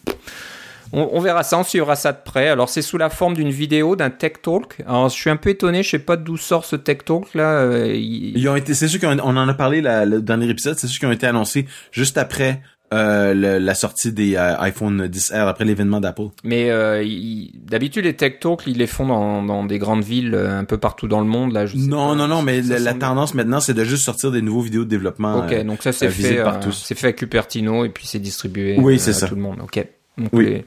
[0.91, 2.49] On, verra ça, on suivra ça de près.
[2.49, 4.77] Alors c'est sous la forme d'une vidéo, d'un tech talk.
[4.87, 7.59] Alors je suis un peu étonné, je sais pas d'où sort ce tech talk là.
[7.59, 10.99] Euh, Ils ont été, c'est sûr qu'on en a parlé le dernier épisode, c'est sûr
[10.99, 12.61] qu'ils ont été annoncés juste après
[12.91, 16.29] euh, la sortie des euh, iPhone 10R après l'événement d'Apple.
[16.43, 17.05] Mais euh,
[17.53, 21.07] d'habitude les tech talks ils les font dans, dans, des grandes villes un peu partout
[21.07, 21.65] dans le monde là.
[21.75, 24.89] non non non mais la, tendance maintenant c'est de juste sortir des nouveaux vidéos de
[24.89, 25.45] développement.
[25.45, 29.13] Ok donc ça c'est fait c'est fait à Cupertino et puis c'est distribué oui, c'est
[29.13, 29.27] ça.
[29.27, 29.59] tout le monde.
[29.61, 29.85] Ok.
[30.31, 30.65] Oui.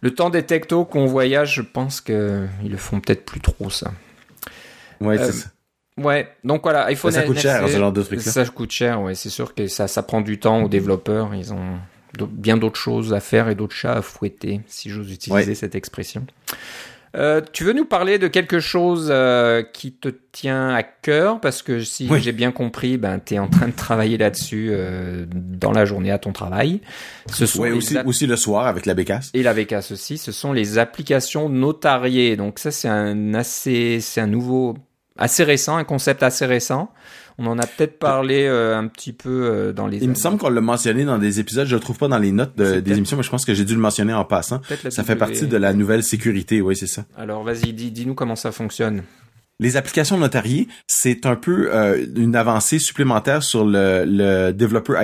[0.00, 3.40] Le temps des tech talks qu'on voyage je pense que ils le font peut-être plus
[3.40, 3.92] trop ça.
[5.00, 5.48] Ouais c'est ça.
[5.98, 8.20] Ouais, donc voilà, iPhone ça, coûte cher, ce genre de truc.
[8.20, 11.34] Ça coûte cher, ouais, c'est sûr que ça, ça prend du temps aux développeurs.
[11.34, 11.78] Ils ont
[12.30, 16.24] bien d'autres choses à faire et d'autres chats à fouetter, si j'ose utiliser cette expression.
[17.14, 21.40] Euh, tu veux nous parler de quelque chose euh, qui te tient à cœur?
[21.40, 25.26] Parce que si j'ai bien compris, ben tu es en train de travailler là-dessus euh,
[25.28, 26.80] dans la journée à ton travail.
[27.30, 29.30] Ce sont aussi, aussi le soir avec la bécasse.
[29.34, 30.16] Et la bécasse aussi.
[30.16, 32.36] Ce sont les applications notariées.
[32.36, 34.74] Donc ça c'est un assez, c'est un nouveau
[35.18, 36.90] assez récent, un concept assez récent.
[37.38, 39.98] On en a peut-être parlé euh, un petit peu euh, dans les.
[39.98, 41.66] Il me semble qu'on l'a mentionné dans des épisodes.
[41.66, 43.74] Je le trouve pas dans les notes des émissions, mais je pense que j'ai dû
[43.74, 44.60] le mentionner en passant.
[44.90, 47.04] Ça fait partie de la nouvelle sécurité, oui, c'est ça.
[47.16, 49.02] Alors vas-y, dis-nous comment ça fonctionne.
[49.62, 54.52] Les applications notariées, c'est un peu euh, une avancée supplémentaire sur le, le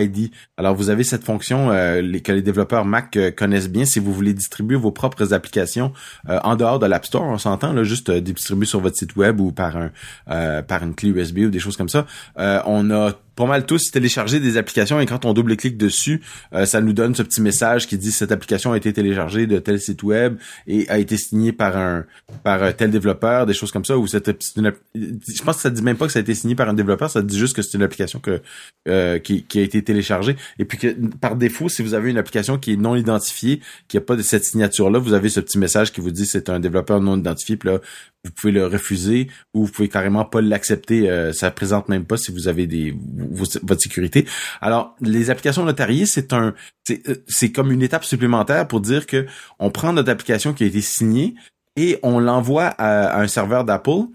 [0.02, 0.32] ID.
[0.56, 3.84] Alors, vous avez cette fonction euh, que les développeurs Mac euh, connaissent bien.
[3.84, 5.92] Si vous voulez distribuer vos propres applications
[6.26, 9.52] en dehors de l'App Store, on s'entend là, juste distribuer sur votre site web ou
[9.52, 12.06] par un par une clé USB ou des choses comme ça.
[12.36, 16.20] on a pas mal tous télécharger des applications et quand on double-clique dessus,
[16.52, 19.60] euh, ça nous donne ce petit message qui dit cette application a été téléchargée de
[19.60, 22.04] tel site web et a été signée par un
[22.42, 23.96] par tel développeur, des choses comme ça.
[23.96, 26.68] Ou cette je pense que ça dit même pas que ça a été signé par
[26.68, 28.42] un développeur, ça dit juste que c'est une application que
[28.88, 30.88] euh, qui, qui, a été téléchargée et puis que
[31.20, 34.22] par défaut, si vous avez une application qui est non identifiée, qui a pas de
[34.22, 37.16] cette signature là, vous avez ce petit message qui vous dit c'est un développeur non
[37.16, 37.56] identifié.
[37.56, 37.78] Puis là,
[38.24, 41.08] vous pouvez le refuser ou vous pouvez carrément pas l'accepter.
[41.08, 42.94] Euh, ça présente même pas si vous avez des
[43.30, 44.26] votre sécurité.
[44.60, 46.54] Alors, les applications notariées, c'est un
[46.86, 49.26] c'est euh, comme une étape supplémentaire pour dire que
[49.58, 51.34] on prend notre application qui a été signée
[51.76, 54.06] et on l'envoie à, un serveur d'Apple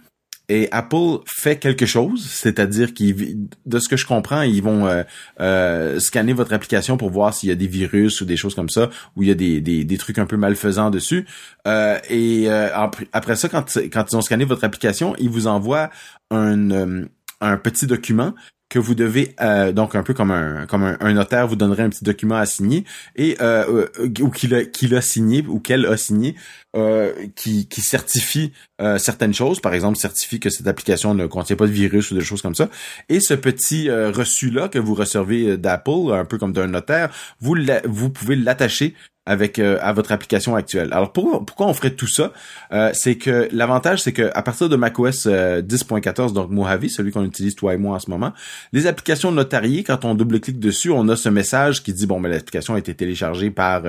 [0.49, 5.03] et Apple fait quelque chose, c'est-à-dire qu'ils, de ce que je comprends, ils vont euh,
[5.39, 8.67] euh, scanner votre application pour voir s'il y a des virus ou des choses comme
[8.67, 11.25] ça, ou il y a des, des, des trucs un peu malfaisants dessus.
[11.65, 15.89] Euh, et après ça, quand, quand ils ont scanné votre application, ils vous envoient
[16.29, 17.05] un,
[17.39, 18.33] un petit document
[18.73, 21.89] que vous devez euh, donc un peu comme un comme un, notaire vous donnerait un
[21.89, 25.85] petit document à signer et euh, euh ou qu'il a qu'il a signé ou qu'elle
[25.85, 26.35] a signé
[26.75, 28.51] euh, qui qui certifie
[28.81, 29.59] euh, certaines choses.
[29.59, 32.55] Par exemple certifie que cette application ne contient pas de virus ou des choses comme
[32.55, 32.67] ça.
[33.09, 37.55] Et ce petit reçu là que vous recevez d'Apple un peu comme d'un notaire vous
[37.85, 38.95] vous pouvez l'attacher
[39.25, 40.89] avec euh, à votre application actuelle.
[40.91, 42.33] Alors pourquoi on ferait tout ça?
[42.73, 47.11] Euh, C'est que l'avantage c'est que à partir de macOS 10.14 euh, donc Mojave, celui
[47.11, 48.33] qu'on utilise toi et moi en ce moment,
[48.73, 52.29] les applications notariées quand on double-clique dessus, on a ce message qui dit bon mais
[52.29, 53.83] ben, l'application a été téléchargée par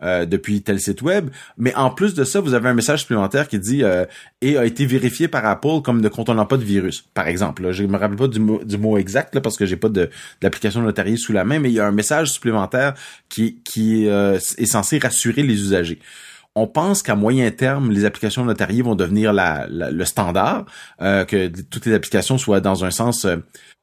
[0.00, 3.58] depuis tel site web, mais en plus de ça, vous avez un message supplémentaire qui
[3.58, 3.82] dit
[4.40, 7.62] et a été vérifié par Apple comme ne contenant pas de virus par exemple.
[7.62, 9.88] Là, je me rappelle pas du mot, du mot exact là, parce que j'ai pas
[10.40, 12.94] d'application notariée sous la main, mais il y a un message supplémentaire
[13.28, 14.66] qui qui est
[15.02, 16.00] rassurer les usagers.
[16.54, 20.66] On pense qu'à moyen terme, les applications notariées vont devenir le standard,
[21.00, 23.36] euh, que toutes les applications soient dans un sens euh,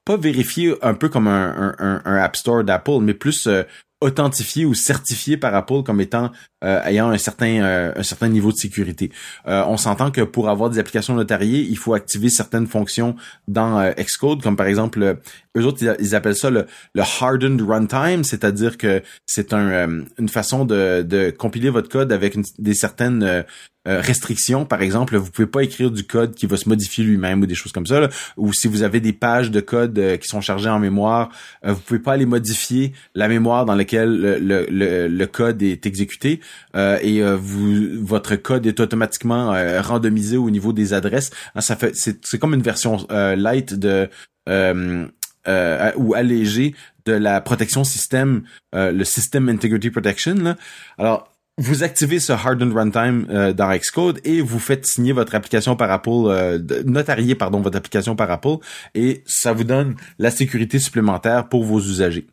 [0.04, 3.64] pas vérifiées un peu comme un App Store d'Apple, mais plus euh,
[4.02, 6.32] authentifié ou certifié par Apple comme étant
[6.64, 9.12] euh, ayant un certain euh, un certain niveau de sécurité.
[9.48, 13.16] Euh, on s'entend que pour avoir des applications notariées, il faut activer certaines fonctions
[13.48, 15.18] dans Xcode, comme par exemple,
[15.58, 20.66] eux autres ils appellent ça le, le hardened runtime, c'est-à-dire que c'est un, une façon
[20.66, 23.46] de, de compiler votre code avec des certaines
[23.88, 27.41] euh, restrictions, par exemple, vous pouvez pas écrire du code qui va se modifier lui-même
[27.41, 28.09] ou des choses comme ça.
[28.36, 31.29] Ou si vous avez des pages de code euh, qui sont chargées en mémoire,
[31.65, 35.86] euh, vous pouvez pas aller modifier la mémoire dans laquelle le, le, le, code est
[35.86, 36.39] exécuté
[36.75, 41.31] et vous votre code est automatiquement randomisé au niveau des adresses.
[41.55, 44.09] Hein, ça fait c'est comme une version light de
[44.47, 46.75] ou allégée
[47.05, 50.36] de la protection système, le System Integrity Protection.
[50.36, 50.57] Là.
[50.97, 55.76] Alors vous activez ce hardened runtime euh, dans Xcode et vous faites signer votre application
[55.76, 58.58] par Apple, euh, notarier pardon votre application par Apple
[58.93, 62.28] et ça vous donne la sécurité supplémentaire pour vos usagers.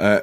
[0.00, 0.20] Euh,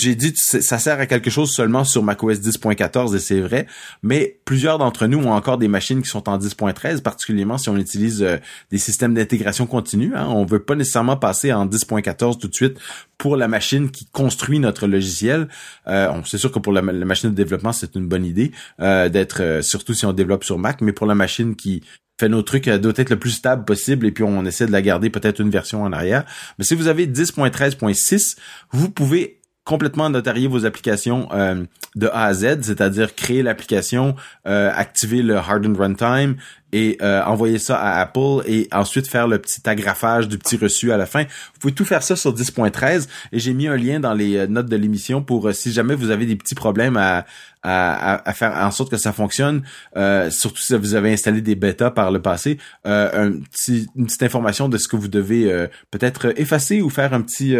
[0.00, 3.66] j'ai dit ça sert à quelque chose seulement sur macOS 10.14 et c'est vrai,
[4.02, 7.76] mais plusieurs d'entre nous ont encore des machines qui sont en 10.13, particulièrement si on
[7.76, 8.36] utilise euh,
[8.70, 10.12] des systèmes d'intégration continue.
[10.14, 10.26] Hein.
[10.28, 12.78] On veut pas nécessairement passer en 10.14 tout de suite
[13.18, 15.48] pour la machine qui construit notre logiciel.
[15.88, 19.42] Euh, c'est sûr que pour la, machine de développement, c'est une bonne idée euh, d'être,
[19.42, 21.82] euh, surtout si on développe sur Mac, mais pour la machine qui
[22.20, 24.82] fait nos trucs doit être le plus stable possible et puis on essaie de la
[24.82, 26.24] garder peut-être une version en arrière.
[26.58, 28.36] Mais si vous avez 10.13.6,
[28.72, 29.37] vous pouvez
[29.68, 31.62] complètement notarier vos applications euh,
[31.94, 34.16] de A à Z, c'est-à-dire créer l'application,
[34.46, 36.36] euh, activer le hardened runtime
[36.72, 40.90] et euh, envoyer ça à Apple et ensuite faire le petit agrafage du petit reçu
[40.90, 41.24] à la fin.
[41.58, 44.68] Vous pouvez tout faire ça sur 10.13 et j'ai mis un lien dans les notes
[44.68, 47.26] de l'émission pour si jamais vous avez des petits problèmes à,
[47.62, 49.62] à, faire en sorte que ça fonctionne,
[49.96, 54.06] euh, surtout si vous avez installé des bêtas par le passé, euh, un petit, une
[54.06, 57.56] petite information de ce que vous devez euh, peut-être effacer ou faire un petit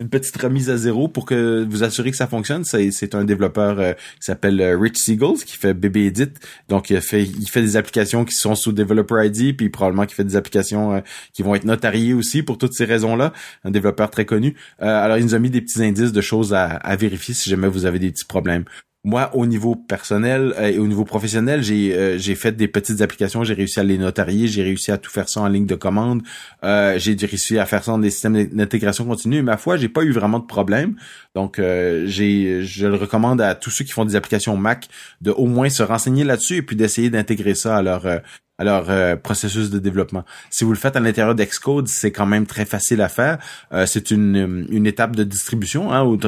[0.00, 2.64] une petite remise à zéro pour que vous assurez que ça fonctionne.
[2.64, 6.32] C'est un développeur qui s'appelle Rich Siegels qui fait BB Edit,
[6.68, 10.14] donc il fait il fait des applications qui sont sous Developer ID, puis probablement qui
[10.14, 13.32] fait des applications qui vont être notariées aussi pour toutes ces raisons-là.
[13.64, 14.56] Un développeur très connu.
[14.78, 17.68] alors il nous a mis des petits indices de choses à, à vérifier si jamais
[17.68, 18.64] vous avez des petits problèmes
[19.04, 23.00] moi, au niveau personnel euh, et au niveau professionnel, j'ai euh, j'ai fait des petites
[23.00, 25.74] applications, j'ai réussi à les notarier, j'ai réussi à tout faire ça en ligne de
[25.74, 26.22] commande,
[26.62, 29.42] euh, j'ai réussi à faire ça dans des systèmes d'intégration continue.
[29.42, 30.94] Ma foi, j'ai pas eu vraiment de problème.
[31.34, 34.88] Donc, j'ai je le recommande à tous ceux qui font des applications Mac
[35.20, 39.18] de au moins se renseigner là-dessus et puis d'essayer d'intégrer ça à leur à leur
[39.20, 40.24] processus de développement.
[40.50, 43.38] Si vous le faites à l'intérieur d'Xcode, c'est quand même très facile à faire.
[43.86, 45.90] c'est une, une étape de distribution.
[45.92, 46.18] Hein, où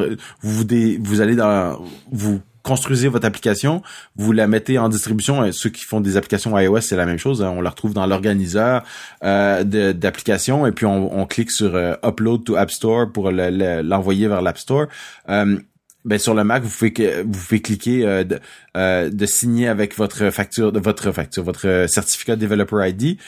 [0.41, 0.65] vous,
[1.01, 3.83] vous allez dans vous construisez votre application,
[4.17, 5.53] vous la mettez en distribution.
[5.53, 7.43] Ceux qui font des applications iOS, c'est la même chose.
[7.43, 7.53] Hein.
[7.57, 8.83] On la retrouve dans l'organiseur
[9.23, 9.63] euh,
[9.93, 14.59] d'applications et puis on, clique sur euh, Upload to App Store pour l'envoyer vers l'App
[14.59, 14.87] Store.
[15.29, 15.59] Euh,
[16.05, 18.39] ben sur le Mac, vous pouvez cliquer euh, de,
[18.77, 23.19] euh, de, signer avec votre facture, votre facture, votre certificat Developer ID.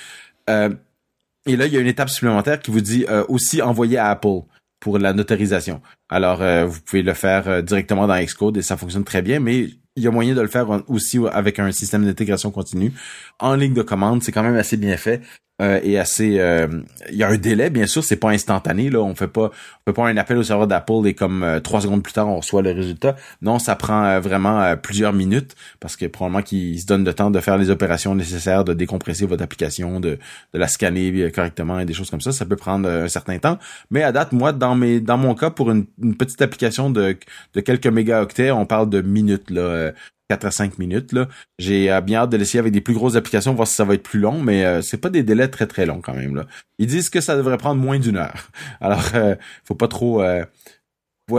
[0.49, 4.43] et là, il y a une étape supplémentaire qui vous dit aussi envoyer à Apple
[4.81, 5.81] pour la notarisation.
[6.09, 9.41] Alors, euh, vous pouvez le faire euh, directement dans Xcode et ça fonctionne très bien,
[9.41, 12.93] mais il y a moyen de le faire aussi avec un système d'intégration continue.
[13.39, 15.23] En ligne de commande, c'est quand même assez bien fait
[15.63, 16.39] euh, et assez.
[16.39, 16.69] Euh,
[17.11, 18.91] il y a un délai, bien sûr, c'est pas instantané.
[18.91, 19.51] Là, on fait pas,
[19.87, 22.29] on fait pas un appel au serveur d'Apple et comme euh, trois secondes plus tard,
[22.29, 23.17] on reçoit le résultat.
[23.41, 27.41] Non, ça prend vraiment plusieurs minutes parce que probablement qu'ils se donnent le temps de
[27.41, 30.19] faire les opérations nécessaires, de décompresser votre application, de,
[30.53, 32.33] de la scanner correctement et des choses comme ça.
[32.33, 33.59] Ça peut prendre un certain temps.
[33.91, 37.17] Mais à date, moi, dans mes, dans mon cas, pour une, une petite application de,
[37.55, 39.86] de quelques mégaoctets, on parle de minutes là.
[40.29, 41.13] 4 à 5 minutes.
[41.13, 41.29] Là.
[41.59, 43.95] J'ai euh, bien hâte de l'essayer avec des plus grosses applications, voir si ça va
[43.95, 46.35] être plus long, mais euh, c'est pas des délais très très longs quand même.
[46.35, 46.47] Là.
[46.79, 48.49] Ils disent que ça devrait prendre moins d'une heure.
[48.81, 50.23] Alors, euh, faut pas trop.
[50.23, 50.45] Euh,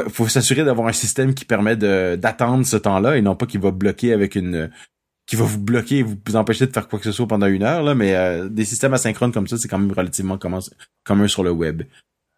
[0.10, 3.72] faut s'assurer d'avoir un système qui permet d'attendre ce temps-là et non pas qu'il va
[3.72, 4.70] bloquer avec une
[5.28, 7.64] qui va vous bloquer et vous empêcher de faire quoi que ce soit pendant une
[7.64, 11.52] heure là mais des systèmes asynchrones comme ça c'est quand même relativement commun sur le
[11.52, 11.84] web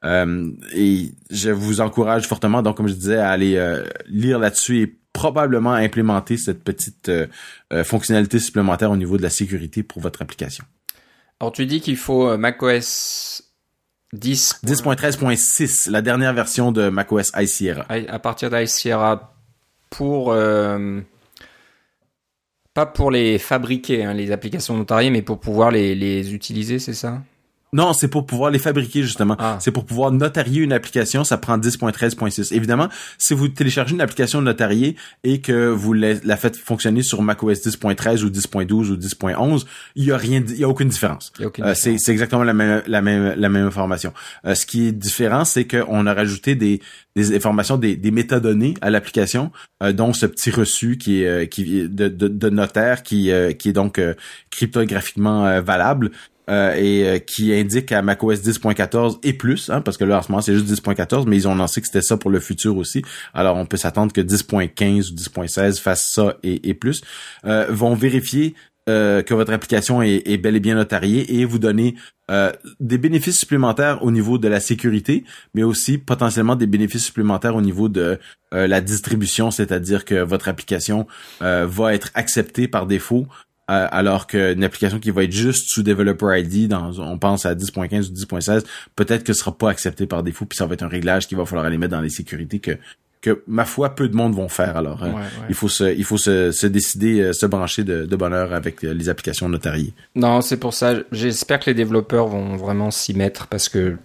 [0.05, 3.59] et je vous encourage fortement donc comme je disais à aller
[4.05, 7.27] lire là-dessus et probablement implémenter cette petite euh,
[7.73, 10.63] euh, fonctionnalité supplémentaire au niveau de la sécurité pour votre application.
[11.39, 13.43] Alors tu dis qu'il faut euh, macOS
[14.13, 14.61] 10.
[14.65, 17.85] 10.13.6, la dernière version de macOS High Sierra.
[17.89, 19.35] À partir d'High Sierra
[19.89, 20.35] pour
[22.73, 26.93] pas pour les fabriquer hein, les applications notariées, mais pour pouvoir les, les utiliser, c'est
[26.93, 27.21] ça?
[27.71, 29.35] Non, c'est pour pouvoir les fabriquer justement.
[29.37, 29.57] Ah.
[29.59, 32.53] C'est pour pouvoir notarier une application, ça prend 10.13.6.
[32.53, 37.61] Évidemment, si vous téléchargez une application notariée et que vous la, faites fonctionner sur macOS
[37.61, 39.65] 10.13 ou 10.12 ou 10.11,
[39.95, 41.31] il y a rien, il y a aucune différence.
[41.39, 44.13] Euh, c'est exactement la même la même la même information.
[44.45, 46.81] Euh, ce qui est différent, c'est qu'on a rajouté des
[47.15, 49.51] des informations, des, des métadonnées à l'application,
[49.83, 53.73] euh, dont ce petit reçu qui est qui de, de, de notaire qui qui est
[53.73, 54.01] donc
[54.49, 56.11] cryptographiquement valable
[56.49, 60.21] euh, et euh, qui indique à macOS 10.14 et plus, hein, parce que là en
[60.23, 62.75] ce moment c'est juste 10.14, mais ils ont annoncé que c'était ça pour le futur
[62.77, 63.03] aussi.
[63.35, 67.01] Alors on peut s'attendre que 10.15 ou 10.16 fasse ça et, plus.
[67.45, 68.55] Euh, vont vérifier
[68.87, 71.93] que votre application est, est, bel et bien notariée et vous donner
[72.79, 77.61] des bénéfices supplémentaires au niveau de la sécurité, mais aussi potentiellement des bénéfices supplémentaires au
[77.61, 78.17] niveau de
[78.51, 81.05] la distribution, c'est-à-dire que votre application
[81.39, 83.27] va être acceptée par défaut
[83.69, 88.09] alors qu'une application qui va être juste sous Developer ID, dans, on pense à 10.15
[88.09, 88.65] ou 10.16,
[88.95, 91.37] peut-être que ce sera pas accepté par défaut, puis ça va être un réglage qu'il
[91.37, 92.77] va falloir aller mettre dans les sécurités que
[93.21, 95.13] que ma foi peu de monde vont faire alors hein.
[95.49, 98.53] il faut se il faut se, se décider euh, se brancher de, de bonne heure
[98.53, 102.91] avec euh, les applications notariées non c'est pour ça j'espère que les développeurs vont vraiment
[102.91, 103.97] s'y mettre parce que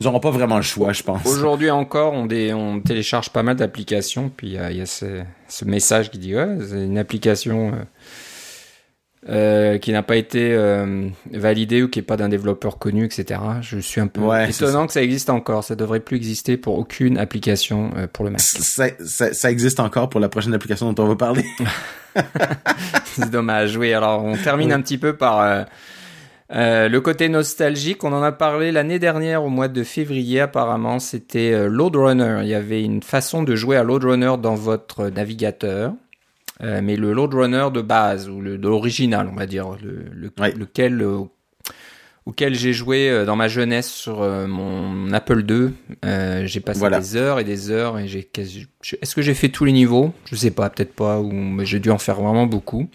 [0.00, 1.26] ils n'auront pas vraiment le choix, je pense.
[1.26, 6.10] Aujourd'hui encore, on, on télécharge pas mal d'applications, puis il y a ce, ce, message
[6.10, 7.82] qui dit ouais, c'est une application euh,
[9.26, 13.40] qui n'a pas été euh, validé ou qui est pas d'un développeur connu, etc.
[13.60, 15.62] Je suis un peu étonnant que ça existe encore.
[15.62, 18.40] Ça devrait plus exister pour aucune application euh, pour le Mac.
[18.40, 21.44] Ça, ça, ça, existe encore pour la prochaine application dont on va parler.
[23.04, 23.76] C'est dommage.
[23.76, 25.66] Oui, alors on termine un petit peu par
[26.50, 28.02] le côté nostalgique.
[28.02, 30.40] On en a parlé l'année dernière au mois de février.
[30.40, 32.40] Apparemment, c'était Load Runner.
[32.42, 35.92] Il y avait une façon de jouer à Load Runner dans votre navigateur.
[36.62, 40.30] Euh, mais le load runner de base ou le de l'original, on va dire, le,
[40.56, 41.20] lequel euh,
[42.26, 45.72] auquel j'ai joué euh, dans ma jeunesse sur mon Apple II.
[46.46, 48.30] j'ai passé des heures et des heures et j'ai
[49.00, 50.12] est-ce que j'ai fait tous les niveaux?
[50.26, 52.88] Je sais pas, peut-être pas, ou mais j'ai dû en faire vraiment beaucoup.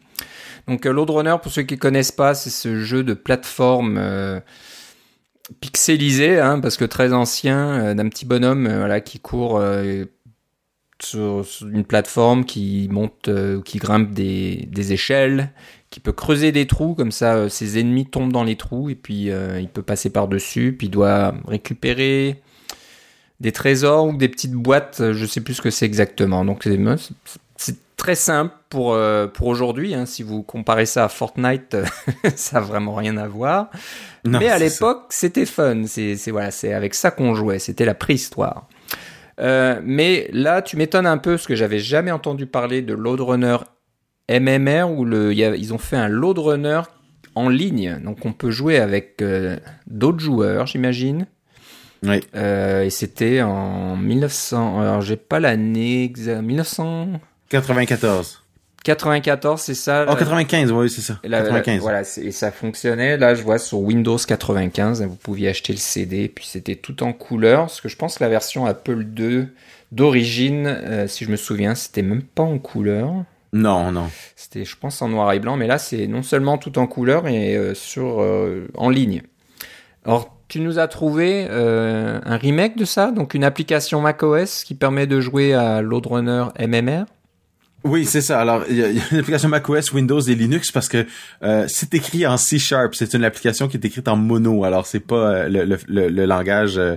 [0.67, 4.41] Donc Load Runner, pour ceux qui connaissent pas, c'est ce jeu de plateforme
[5.59, 9.59] pixelisé, hein, parce que très ancien, d'un petit bonhomme voilà qui court
[11.01, 15.51] sur, une plateforme qui monte, euh, qui grimpe des, des, échelles,
[15.89, 18.95] qui peut creuser des trous, comme ça euh, ses ennemis tombent dans les trous et
[18.95, 22.41] puis euh, il peut passer par-dessus, puis il doit récupérer
[23.41, 26.45] des trésors ou des petites boîtes, je sais plus ce que c'est exactement.
[26.45, 26.67] Donc
[27.57, 28.97] c'est très simple pour,
[29.33, 30.05] pour aujourd'hui, hein.
[30.05, 31.75] si vous comparez ça à Fortnite,
[32.35, 33.69] ça n'a vraiment rien à voir.
[34.23, 38.69] Mais à l'époque, c'était fun, c'est voilà, c'est avec ça qu'on jouait, c'était la préhistoire.
[39.39, 43.19] Euh, mais là, tu m'étonnes un peu parce que j'avais jamais entendu parler de load
[43.19, 43.57] runner
[44.29, 46.81] MMR où le, ils ont fait un load runner
[47.35, 47.99] en ligne.
[48.03, 49.57] Donc on peut jouer avec euh,
[49.87, 51.27] d'autres joueurs, j'imagine.
[52.03, 52.19] Oui.
[52.35, 54.81] Euh, et c'était en 1900.
[54.81, 58.44] Alors j'ai pas l'année 1994.
[58.85, 60.05] 94, c'est ça.
[60.07, 61.19] Oh, 95, oui, c'est ça.
[61.23, 61.81] 95.
[61.81, 63.17] voilà, et ça fonctionnait.
[63.17, 67.11] Là, je vois sur Windows 95, vous pouviez acheter le CD, puis c'était tout en
[67.11, 67.61] couleur.
[67.61, 69.47] Parce que je pense que la version Apple II
[69.91, 73.11] d'origine, euh, si je me souviens, c'était même pas en couleur.
[73.53, 74.11] Non, non.
[74.35, 77.27] C'était, je pense, en noir et blanc, mais là, c'est non seulement tout en couleur
[77.27, 79.23] et euh, sur euh, en ligne.
[80.05, 85.07] Alors, tu nous as trouvé un remake de ça, donc une application macOS qui permet
[85.07, 87.05] de jouer à Load Runner MMR.
[87.85, 88.41] Oui, c'est ça.
[88.41, 91.05] Alors, il y, a une application macOS, Windows et Linux parce que
[91.43, 92.95] euh, c'est écrit en C Sharp.
[92.95, 94.63] C'est une application qui est écrite en mono.
[94.63, 96.95] Alors, c'est pas euh, le, le, le, langage euh,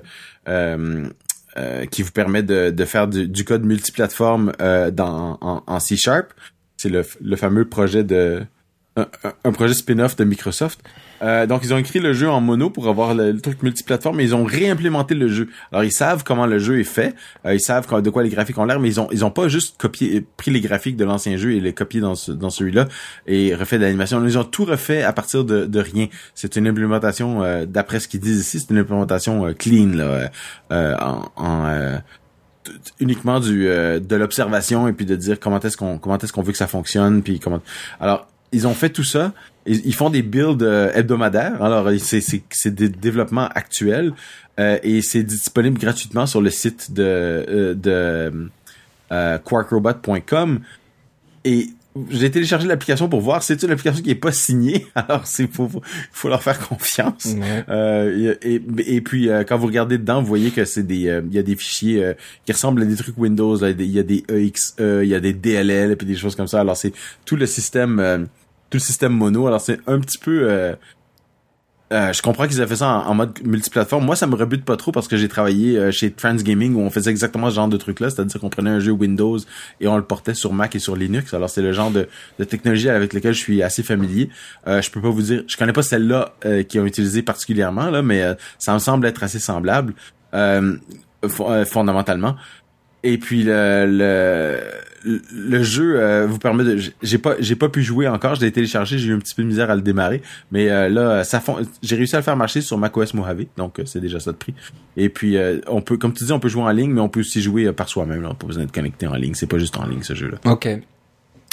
[0.49, 5.99] euh, qui vous permet de, de faire du, du code multiplateforme dans en, en, C
[5.99, 6.32] Sharp.
[6.78, 8.43] C'est le, le fameux projet de
[8.97, 10.80] un, projet spin-off de Microsoft.
[11.23, 14.25] Euh, donc ils ont écrit le jeu en mono pour avoir le, truc multiplateforme, mais
[14.25, 15.49] ils ont réimplémenté le jeu.
[15.73, 17.14] Alors ils savent comment le jeu est fait,
[17.45, 20.25] euh, ils savent de quoi les graphiques ont l'air, mais ils ont pas juste copié
[20.37, 22.89] pris les graphiques de l'ancien jeu et les copié dans dans celui-là
[23.27, 24.25] et refait de l'animation.
[24.25, 26.09] Ils ont tout refait à partir de, de rien.
[26.35, 30.31] C'est une implémentation euh, d'après ce qu'ils disent ici, c'est une implémentation clean là,
[30.71, 32.01] en, en
[33.01, 36.53] uniquement du de l'observation et puis de dire comment est-ce qu'on comment est-ce qu'on veut
[36.53, 37.61] que ça fonctionne puis comment
[37.99, 39.32] alors ils ont fait tout ça.
[39.66, 41.62] Ils, font des builds euh, hebdomadaires.
[41.62, 44.14] Alors, c'est, c'est, c'est des développements actuels
[44.59, 48.51] euh, et c'est disponible gratuitement sur le site de, euh, de
[49.12, 50.61] euh, quarkrobot.com.
[51.44, 51.68] Et
[52.11, 53.42] j'ai téléchargé l'application pour voir.
[53.42, 55.70] C'est une application qui est pas signée, alors c'est faut,
[56.12, 57.34] faut, leur faire confiance.
[57.68, 61.38] Euh, et, et, puis quand vous regardez dedans, vous voyez que c'est des, il y
[61.38, 63.57] a des fichiers qui ressemblent à des trucs Windows.
[63.57, 66.49] il y a des EXE, il y a des DLL, et puis des choses comme
[66.49, 66.61] ça.
[66.61, 66.92] Alors c'est
[67.24, 68.28] tout le système
[68.70, 69.46] tout le système mono.
[69.46, 70.76] Alors c'est un petit peu
[71.93, 74.05] euh, euh, je comprends qu'ils aient fait ça en, mode multiplateforme.
[74.05, 76.80] Moi, ça me rebute pas trop parce que j'ai travaillé euh, chez Trans Gaming où
[76.80, 79.39] on faisait exactement ce genre de truc-là, c'est-à-dire qu'on prenait un jeu Windows
[79.80, 81.34] et on le portait sur Mac et sur Linux.
[81.34, 82.09] Alors, c'est le genre de,
[82.45, 84.30] technologie avec lequel je suis assez familier.
[84.66, 86.34] Euh, je peux pas vous dire, je connais pas celle-là
[86.68, 88.24] qui ont utilisé particulièrement là, mais
[88.59, 89.95] ça me semble être assez semblable
[91.66, 92.36] fondamentalement.
[93.03, 94.61] Et puis le, le
[95.05, 98.53] le jeu euh, vous permet de j'ai pas j'ai pas pu jouer encore je l'ai
[98.53, 101.40] téléchargé j'ai eu un petit peu de misère à le démarrer mais euh, là ça
[101.40, 104.32] fond, j'ai réussi à le faire marcher sur macOS Mojave donc euh, c'est déjà ça
[104.32, 104.55] de prix
[104.96, 105.36] et puis
[105.66, 107.72] on peut comme tu dis on peut jouer en ligne mais on peut aussi jouer
[107.72, 110.14] par soi-même là pas besoin d'être connecté en ligne c'est pas juste en ligne ce
[110.14, 110.68] jeu là ok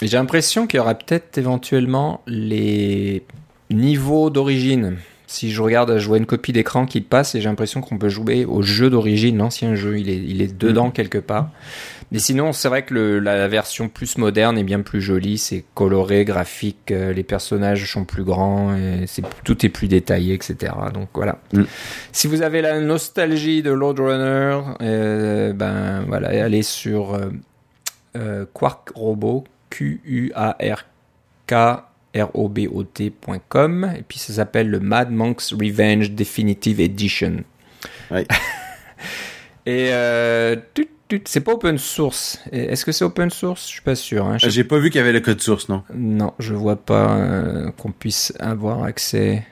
[0.01, 3.23] j'ai l'impression qu'il y aura peut-être éventuellement les
[3.69, 7.81] niveaux d'origine si je regarde, je vois une copie d'écran qui passe et j'ai l'impression
[7.81, 10.93] qu'on peut jouer au jeu d'origine, l'ancien jeu, il est, il est dedans mm.
[10.93, 11.49] quelque part.
[12.11, 15.65] Mais sinon, c'est vrai que le, la version plus moderne est bien plus jolie, c'est
[15.73, 20.73] coloré, graphique, euh, les personnages sont plus grands, et c'est, tout est plus détaillé, etc.
[20.93, 21.39] Donc voilà.
[21.53, 21.63] Mm.
[22.11, 27.29] Si vous avez la nostalgie de Load Runner, euh, ben voilà, allez sur euh,
[28.15, 31.53] euh Quark Robot, Q-U-A-R-K
[32.23, 37.43] robot.com et puis ça s'appelle le Mad Monk's Revenge Definitive Edition.
[39.67, 40.87] Et euh, tut,
[41.25, 42.39] c'est pas open source.
[42.51, 43.63] Est-ce que c'est open source?
[43.67, 44.25] Je suis pas sûr.
[44.25, 44.37] Hein.
[44.39, 45.83] Je- J'ai pas vu qu'il y avait le code source, non?
[45.93, 49.45] Non, je vois pas euh, qu'on puisse avoir accès.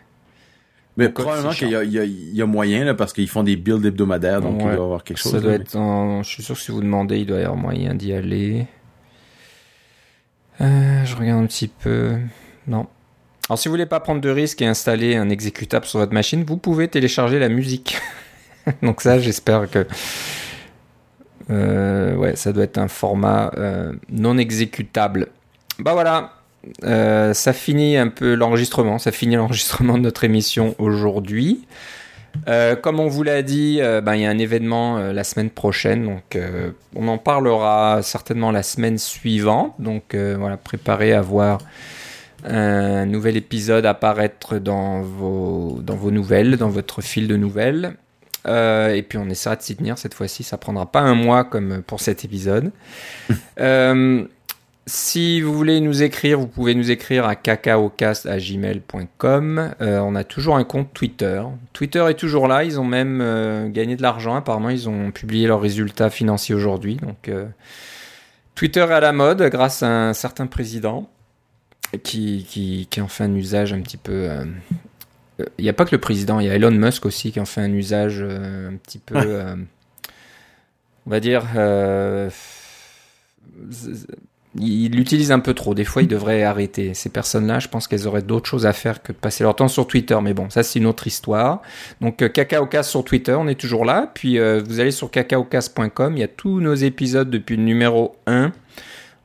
[0.97, 3.27] Mais probablement qu'il y a, il y, a, il y a moyen, là, parce qu'ils
[3.27, 4.75] font des builds hebdomadaires, donc il Ouais.
[4.75, 5.31] doit y avoir quelque chose.
[5.31, 6.21] Ça doit là, être en...
[6.21, 8.67] Je suis sûr que si vous demandez, il doit y avoir moyen d'y aller.
[10.61, 12.15] Euh, je regarde un petit peu.
[12.67, 12.87] Non.
[13.49, 16.43] Alors, si vous voulez pas prendre de risques et installer un exécutable sur votre machine,
[16.43, 17.97] vous pouvez télécharger la musique.
[18.83, 19.85] Donc ça, j'espère que...
[21.49, 25.27] Euh, ouais, ça doit être un format euh, non exécutable.
[25.79, 26.31] Bah voilà,
[26.83, 31.65] Euh, ça finit un peu l'enregistrement, ça finit l'enregistrement de notre émission aujourd'hui.
[32.81, 36.37] Comme on vous l'a dit, ben, il y a un événement la semaine prochaine, donc
[36.95, 39.75] on en parlera certainement la semaine suivante.
[39.77, 41.59] Donc voilà, préparez à voir
[42.43, 47.97] un nouvel épisode apparaître dans vos, dans vos nouvelles, dans votre fil de nouvelles.
[48.45, 51.43] Euh, et puis on essaiera de s'y tenir cette fois-ci, ça prendra pas un mois
[51.43, 52.71] comme pour cet épisode.
[53.59, 54.25] Euh,
[54.85, 59.75] si vous voulez nous écrire, vous pouvez nous écrire à cacaocast.gmail.com.
[59.79, 61.41] Euh, on a toujours un compte Twitter.
[61.71, 62.65] Twitter est toujours là.
[62.65, 64.35] Ils ont même euh, gagné de l'argent.
[64.35, 66.97] Apparemment, ils ont publié leurs résultats financiers aujourd'hui.
[66.97, 67.45] Donc, euh,
[68.55, 71.09] Twitter est à la mode grâce à un certain président
[72.03, 74.27] qui, qui, qui en fait un usage un petit peu.
[75.39, 77.31] Euh, euh, Il n'y a pas que le président, il y a Elon Musk aussi
[77.31, 79.15] qui en fait un usage euh, un petit peu.
[79.15, 79.25] Ouais.
[79.25, 79.55] euh,
[81.05, 81.43] on va dire.
[84.55, 85.73] il l'utilise un peu trop.
[85.73, 86.93] Des fois, il devrait arrêter.
[86.93, 89.67] Ces personnes-là, je pense qu'elles auraient d'autres choses à faire que de passer leur temps
[89.67, 90.17] sur Twitter.
[90.21, 91.61] Mais bon, ça, c'est une autre histoire.
[92.01, 94.11] Donc, Cacaocast sur Twitter, on est toujours là.
[94.13, 96.15] Puis, euh, vous allez sur cacaocast.com.
[96.15, 98.51] Il y a tous nos épisodes depuis le numéro 1.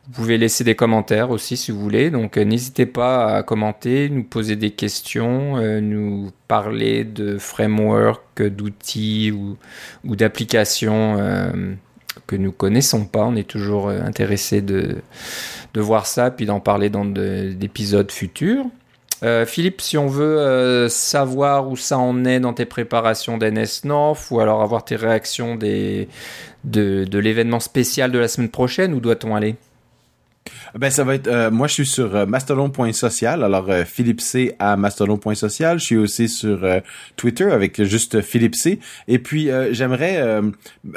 [0.08, 2.10] Vous pouvez laisser des commentaires aussi si vous voulez.
[2.10, 8.42] Donc, euh, n'hésitez pas à commenter, nous poser des questions, euh, nous parler de framework,
[8.42, 9.56] d'outils ou,
[10.16, 11.16] d'applications.
[11.18, 11.74] euh,
[12.26, 13.24] que nous connaissons pas.
[13.26, 14.96] On est toujours intéressé de,
[15.72, 18.66] de voir ça, puis d'en parler dans de- d'épisodes futurs.
[19.46, 24.40] Philippe, si on veut savoir où ça en est dans tes préparations d'NS North, ou
[24.40, 26.08] alors avoir tes réactions des,
[26.64, 29.56] de, de l'événement spécial de la semaine prochaine, où doit-on aller?
[30.78, 34.54] Ben ça va être euh, moi je suis sur euh, mastodon.social alors euh, Philippe C
[34.58, 36.80] à mastodon.social, je suis aussi sur euh,
[37.16, 40.42] Twitter avec juste Philippe C et puis euh, j'aimerais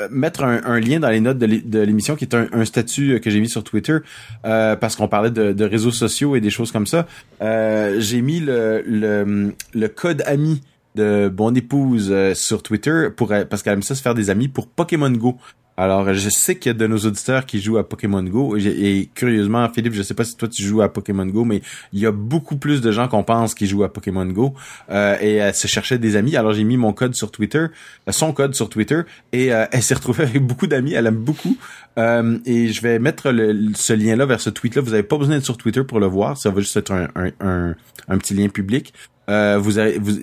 [0.09, 3.30] mettre un, lien dans les notes de l'é- de l'émission qui est un, statut que
[3.30, 3.97] j'ai mis sur Twitter
[4.43, 7.07] parce qu'on parlait de, réseaux sociaux et des choses comme ça.
[7.41, 10.61] J'ai mis le, le le code ami
[10.95, 14.67] de Bon Épouse sur Twitter pour parce qu'elle aime ça se faire des amis pour
[14.67, 15.38] Pokémon Go.
[15.82, 18.55] Alors, je sais qu'il y a de nos auditeurs qui jouent à Pokémon Go.
[18.55, 21.99] Et, curieusement, Philippe, je sais pas si toi tu joues à Pokémon Go, mais il
[21.99, 24.53] y a beaucoup plus de gens qu'on pense qui jouent à Pokémon Go.
[24.91, 26.38] Euh, et elle se cherchait des amis.
[26.38, 27.65] Alors, j'ai mis mon code sur Twitter,
[28.07, 29.01] euh, son code sur Twitter,
[29.32, 30.93] et euh, elle s'est retrouvée avec beaucoup d'amis.
[30.93, 31.57] Elle aime beaucoup.
[31.97, 33.34] Euh, et je vais mettre
[33.73, 34.84] ce lien-là vers ce tweet-là.
[34.84, 36.38] Vous avez pas besoin d'être sur Twitter pour le voir.
[36.38, 38.93] Ça va juste être un petit lien public.
[39.30, 39.61] Euh,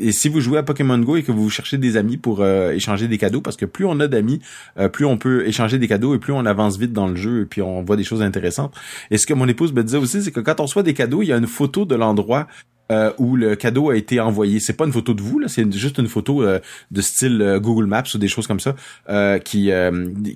[0.01, 2.73] et si vous jouez à Pokémon Go et que vous cherchez des amis pour euh,
[2.73, 4.41] échanger des cadeaux, parce que plus on a d'amis,
[4.79, 7.43] euh, plus on peut échanger des cadeaux et plus on avance vite dans le jeu
[7.43, 8.75] et puis on voit des choses intéressantes.
[9.11, 11.23] Et ce que mon épouse me disait aussi, c'est que quand on reçoit des cadeaux,
[11.23, 12.49] il y a une photo de l'endroit
[12.91, 14.61] euh, où le cadeau a été envoyé.
[14.61, 16.59] C'est pas une photo de vous, là, c'est juste une photo euh,
[16.91, 18.75] de style euh, Google Maps ou des choses comme ça,
[19.09, 19.71] euh, qui,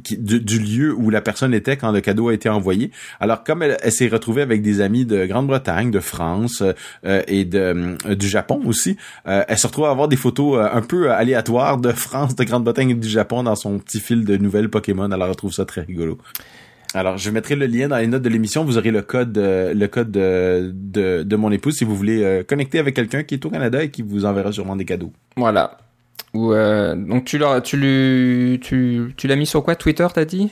[0.05, 2.91] qui du, du lieu où la personne était quand le cadeau a été envoyé.
[3.21, 6.63] Alors comme elle, s'est retrouvée avec des amis de Grande-Bretagne, de France
[7.05, 11.79] et de du Japon aussi, elle se retrouve à avoir des photos un peu aléatoires
[11.79, 15.11] de France, de Grande-Bretagne et du Japon dans son petit fil de nouvelles Pokémon.
[15.11, 16.19] Alors elle trouve ça très rigolo.
[16.95, 18.65] Alors, je mettrai le lien dans les notes de l'émission.
[18.65, 20.73] Vous aurez le code, euh, le code de,
[21.23, 23.91] de, mon épouse si vous voulez euh, connecter avec quelqu'un qui est au Canada et
[23.91, 25.13] qui vous enverra sûrement des cadeaux.
[25.37, 25.79] Voilà.
[26.35, 29.75] Ou, euh, donc, tu l'as tu, tu, tu l'as mis sur quoi?
[29.75, 30.51] Twitter, t'as dit?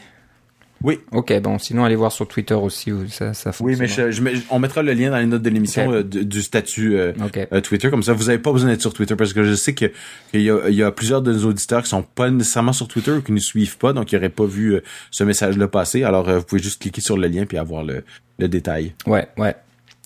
[0.83, 0.99] Oui.
[1.13, 4.11] Ok, bon, sinon, allez voir sur Twitter aussi où ça, ça Oui, mais fonctionne.
[4.11, 6.41] je, je mets- on mettra le lien dans les notes de l'émission euh, du, du
[6.43, 7.13] statut euh,
[7.53, 7.91] euh, Twitter.
[7.91, 9.93] Comme ça, vous avez pas besoin d'être sur Twitter parce que je sais que
[10.31, 12.89] qu'il y a, il y a plusieurs de nos auditeurs qui sont pas nécessairement sur
[12.89, 16.03] Twitter ou qui nous suivent pas, donc ils n'auraient pas vu euh, ce message-là passer.
[16.03, 18.03] Alors, euh, vous pouvez juste cliquer sur le lien puis avoir le,
[18.39, 18.95] le détail.
[19.07, 19.55] Ouais, ouais.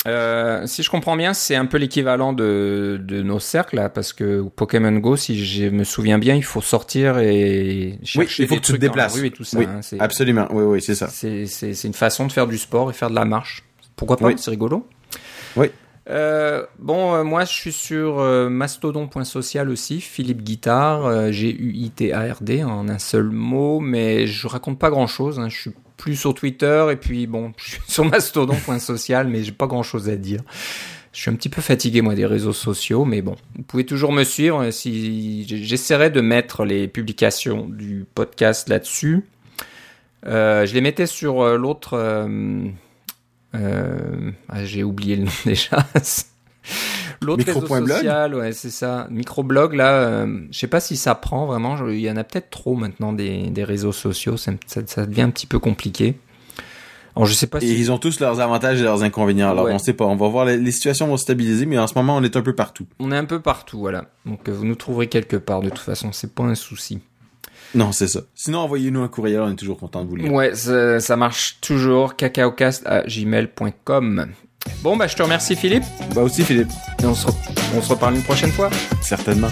[0.06, 4.12] Euh, si je comprends bien, c'est un peu l'équivalent de, de nos cercles, là, parce
[4.12, 8.54] que Pokémon Go, si je me souviens bien, il faut sortir et chercher il faut
[8.56, 9.16] des que tu te déplaces.
[9.16, 9.58] et tout ça.
[9.58, 10.46] Oui, hein, Absolument.
[10.50, 11.08] Oui, oui, c'est ça.
[11.08, 13.62] C'est c'est- c'est une façon de faire du sport et faire de la marche.
[13.96, 14.34] Pourquoi pas Oui.
[14.36, 14.86] C'est rigolo.
[15.56, 15.68] Oui.
[16.10, 22.98] Euh, bon, euh, moi je suis sur euh, mastodon.social aussi, Philippe Guitard, G-U-I-T-A-R-D en un
[22.98, 25.40] seul mot, mais je raconte pas grand chose.
[25.48, 29.66] Je suis plus sur Twitter et puis bon, je suis sur mastodon.social, mais j'ai pas
[29.66, 30.40] grand chose à dire.
[31.12, 34.12] Je suis un petit peu fatigué moi des réseaux sociaux, mais bon, vous pouvez toujours
[34.12, 34.68] me suivre.
[34.72, 39.24] Si j'essaierai de mettre les publications du podcast là-dessus.
[40.24, 41.96] Je les mettais sur l'autre.
[43.54, 45.86] Euh, ah, J'ai oublié le nom déjà.
[47.20, 49.06] L'autre réseau social, ouais, c'est ça.
[49.10, 51.76] Microblog, là, euh, je sais pas si ça prend vraiment.
[51.88, 54.36] Il y en a peut-être trop maintenant des, des réseaux sociaux.
[54.36, 56.16] Ça, ça, devient un petit peu compliqué.
[57.16, 57.62] Alors, je sais pas.
[57.62, 59.50] Et ils ont tous leurs avantages et leurs inconvénients.
[59.50, 60.04] Alors, on sait pas.
[60.04, 60.44] On va voir.
[60.44, 62.86] Les, situations vont stabiliser, mais en ce moment, on est un peu partout.
[62.98, 64.06] On est un peu partout, voilà.
[64.26, 65.60] Donc, euh, vous nous trouverez quelque part.
[65.60, 67.00] De toute façon, c'est pas un souci.
[67.74, 68.20] Non, c'est ça.
[68.34, 70.32] Sinon, envoyez-nous un courriel, on est toujours content de vous lire.
[70.32, 72.16] Ouais, ça, ça marche toujours.
[72.16, 74.26] cacaocast à gmail.com.
[74.82, 75.84] Bon, bah, je te remercie, Philippe.
[76.14, 76.70] Bah aussi, Philippe.
[77.02, 77.26] Et on se,
[77.76, 78.70] on se reparle une prochaine fois.
[79.02, 79.50] Certainement.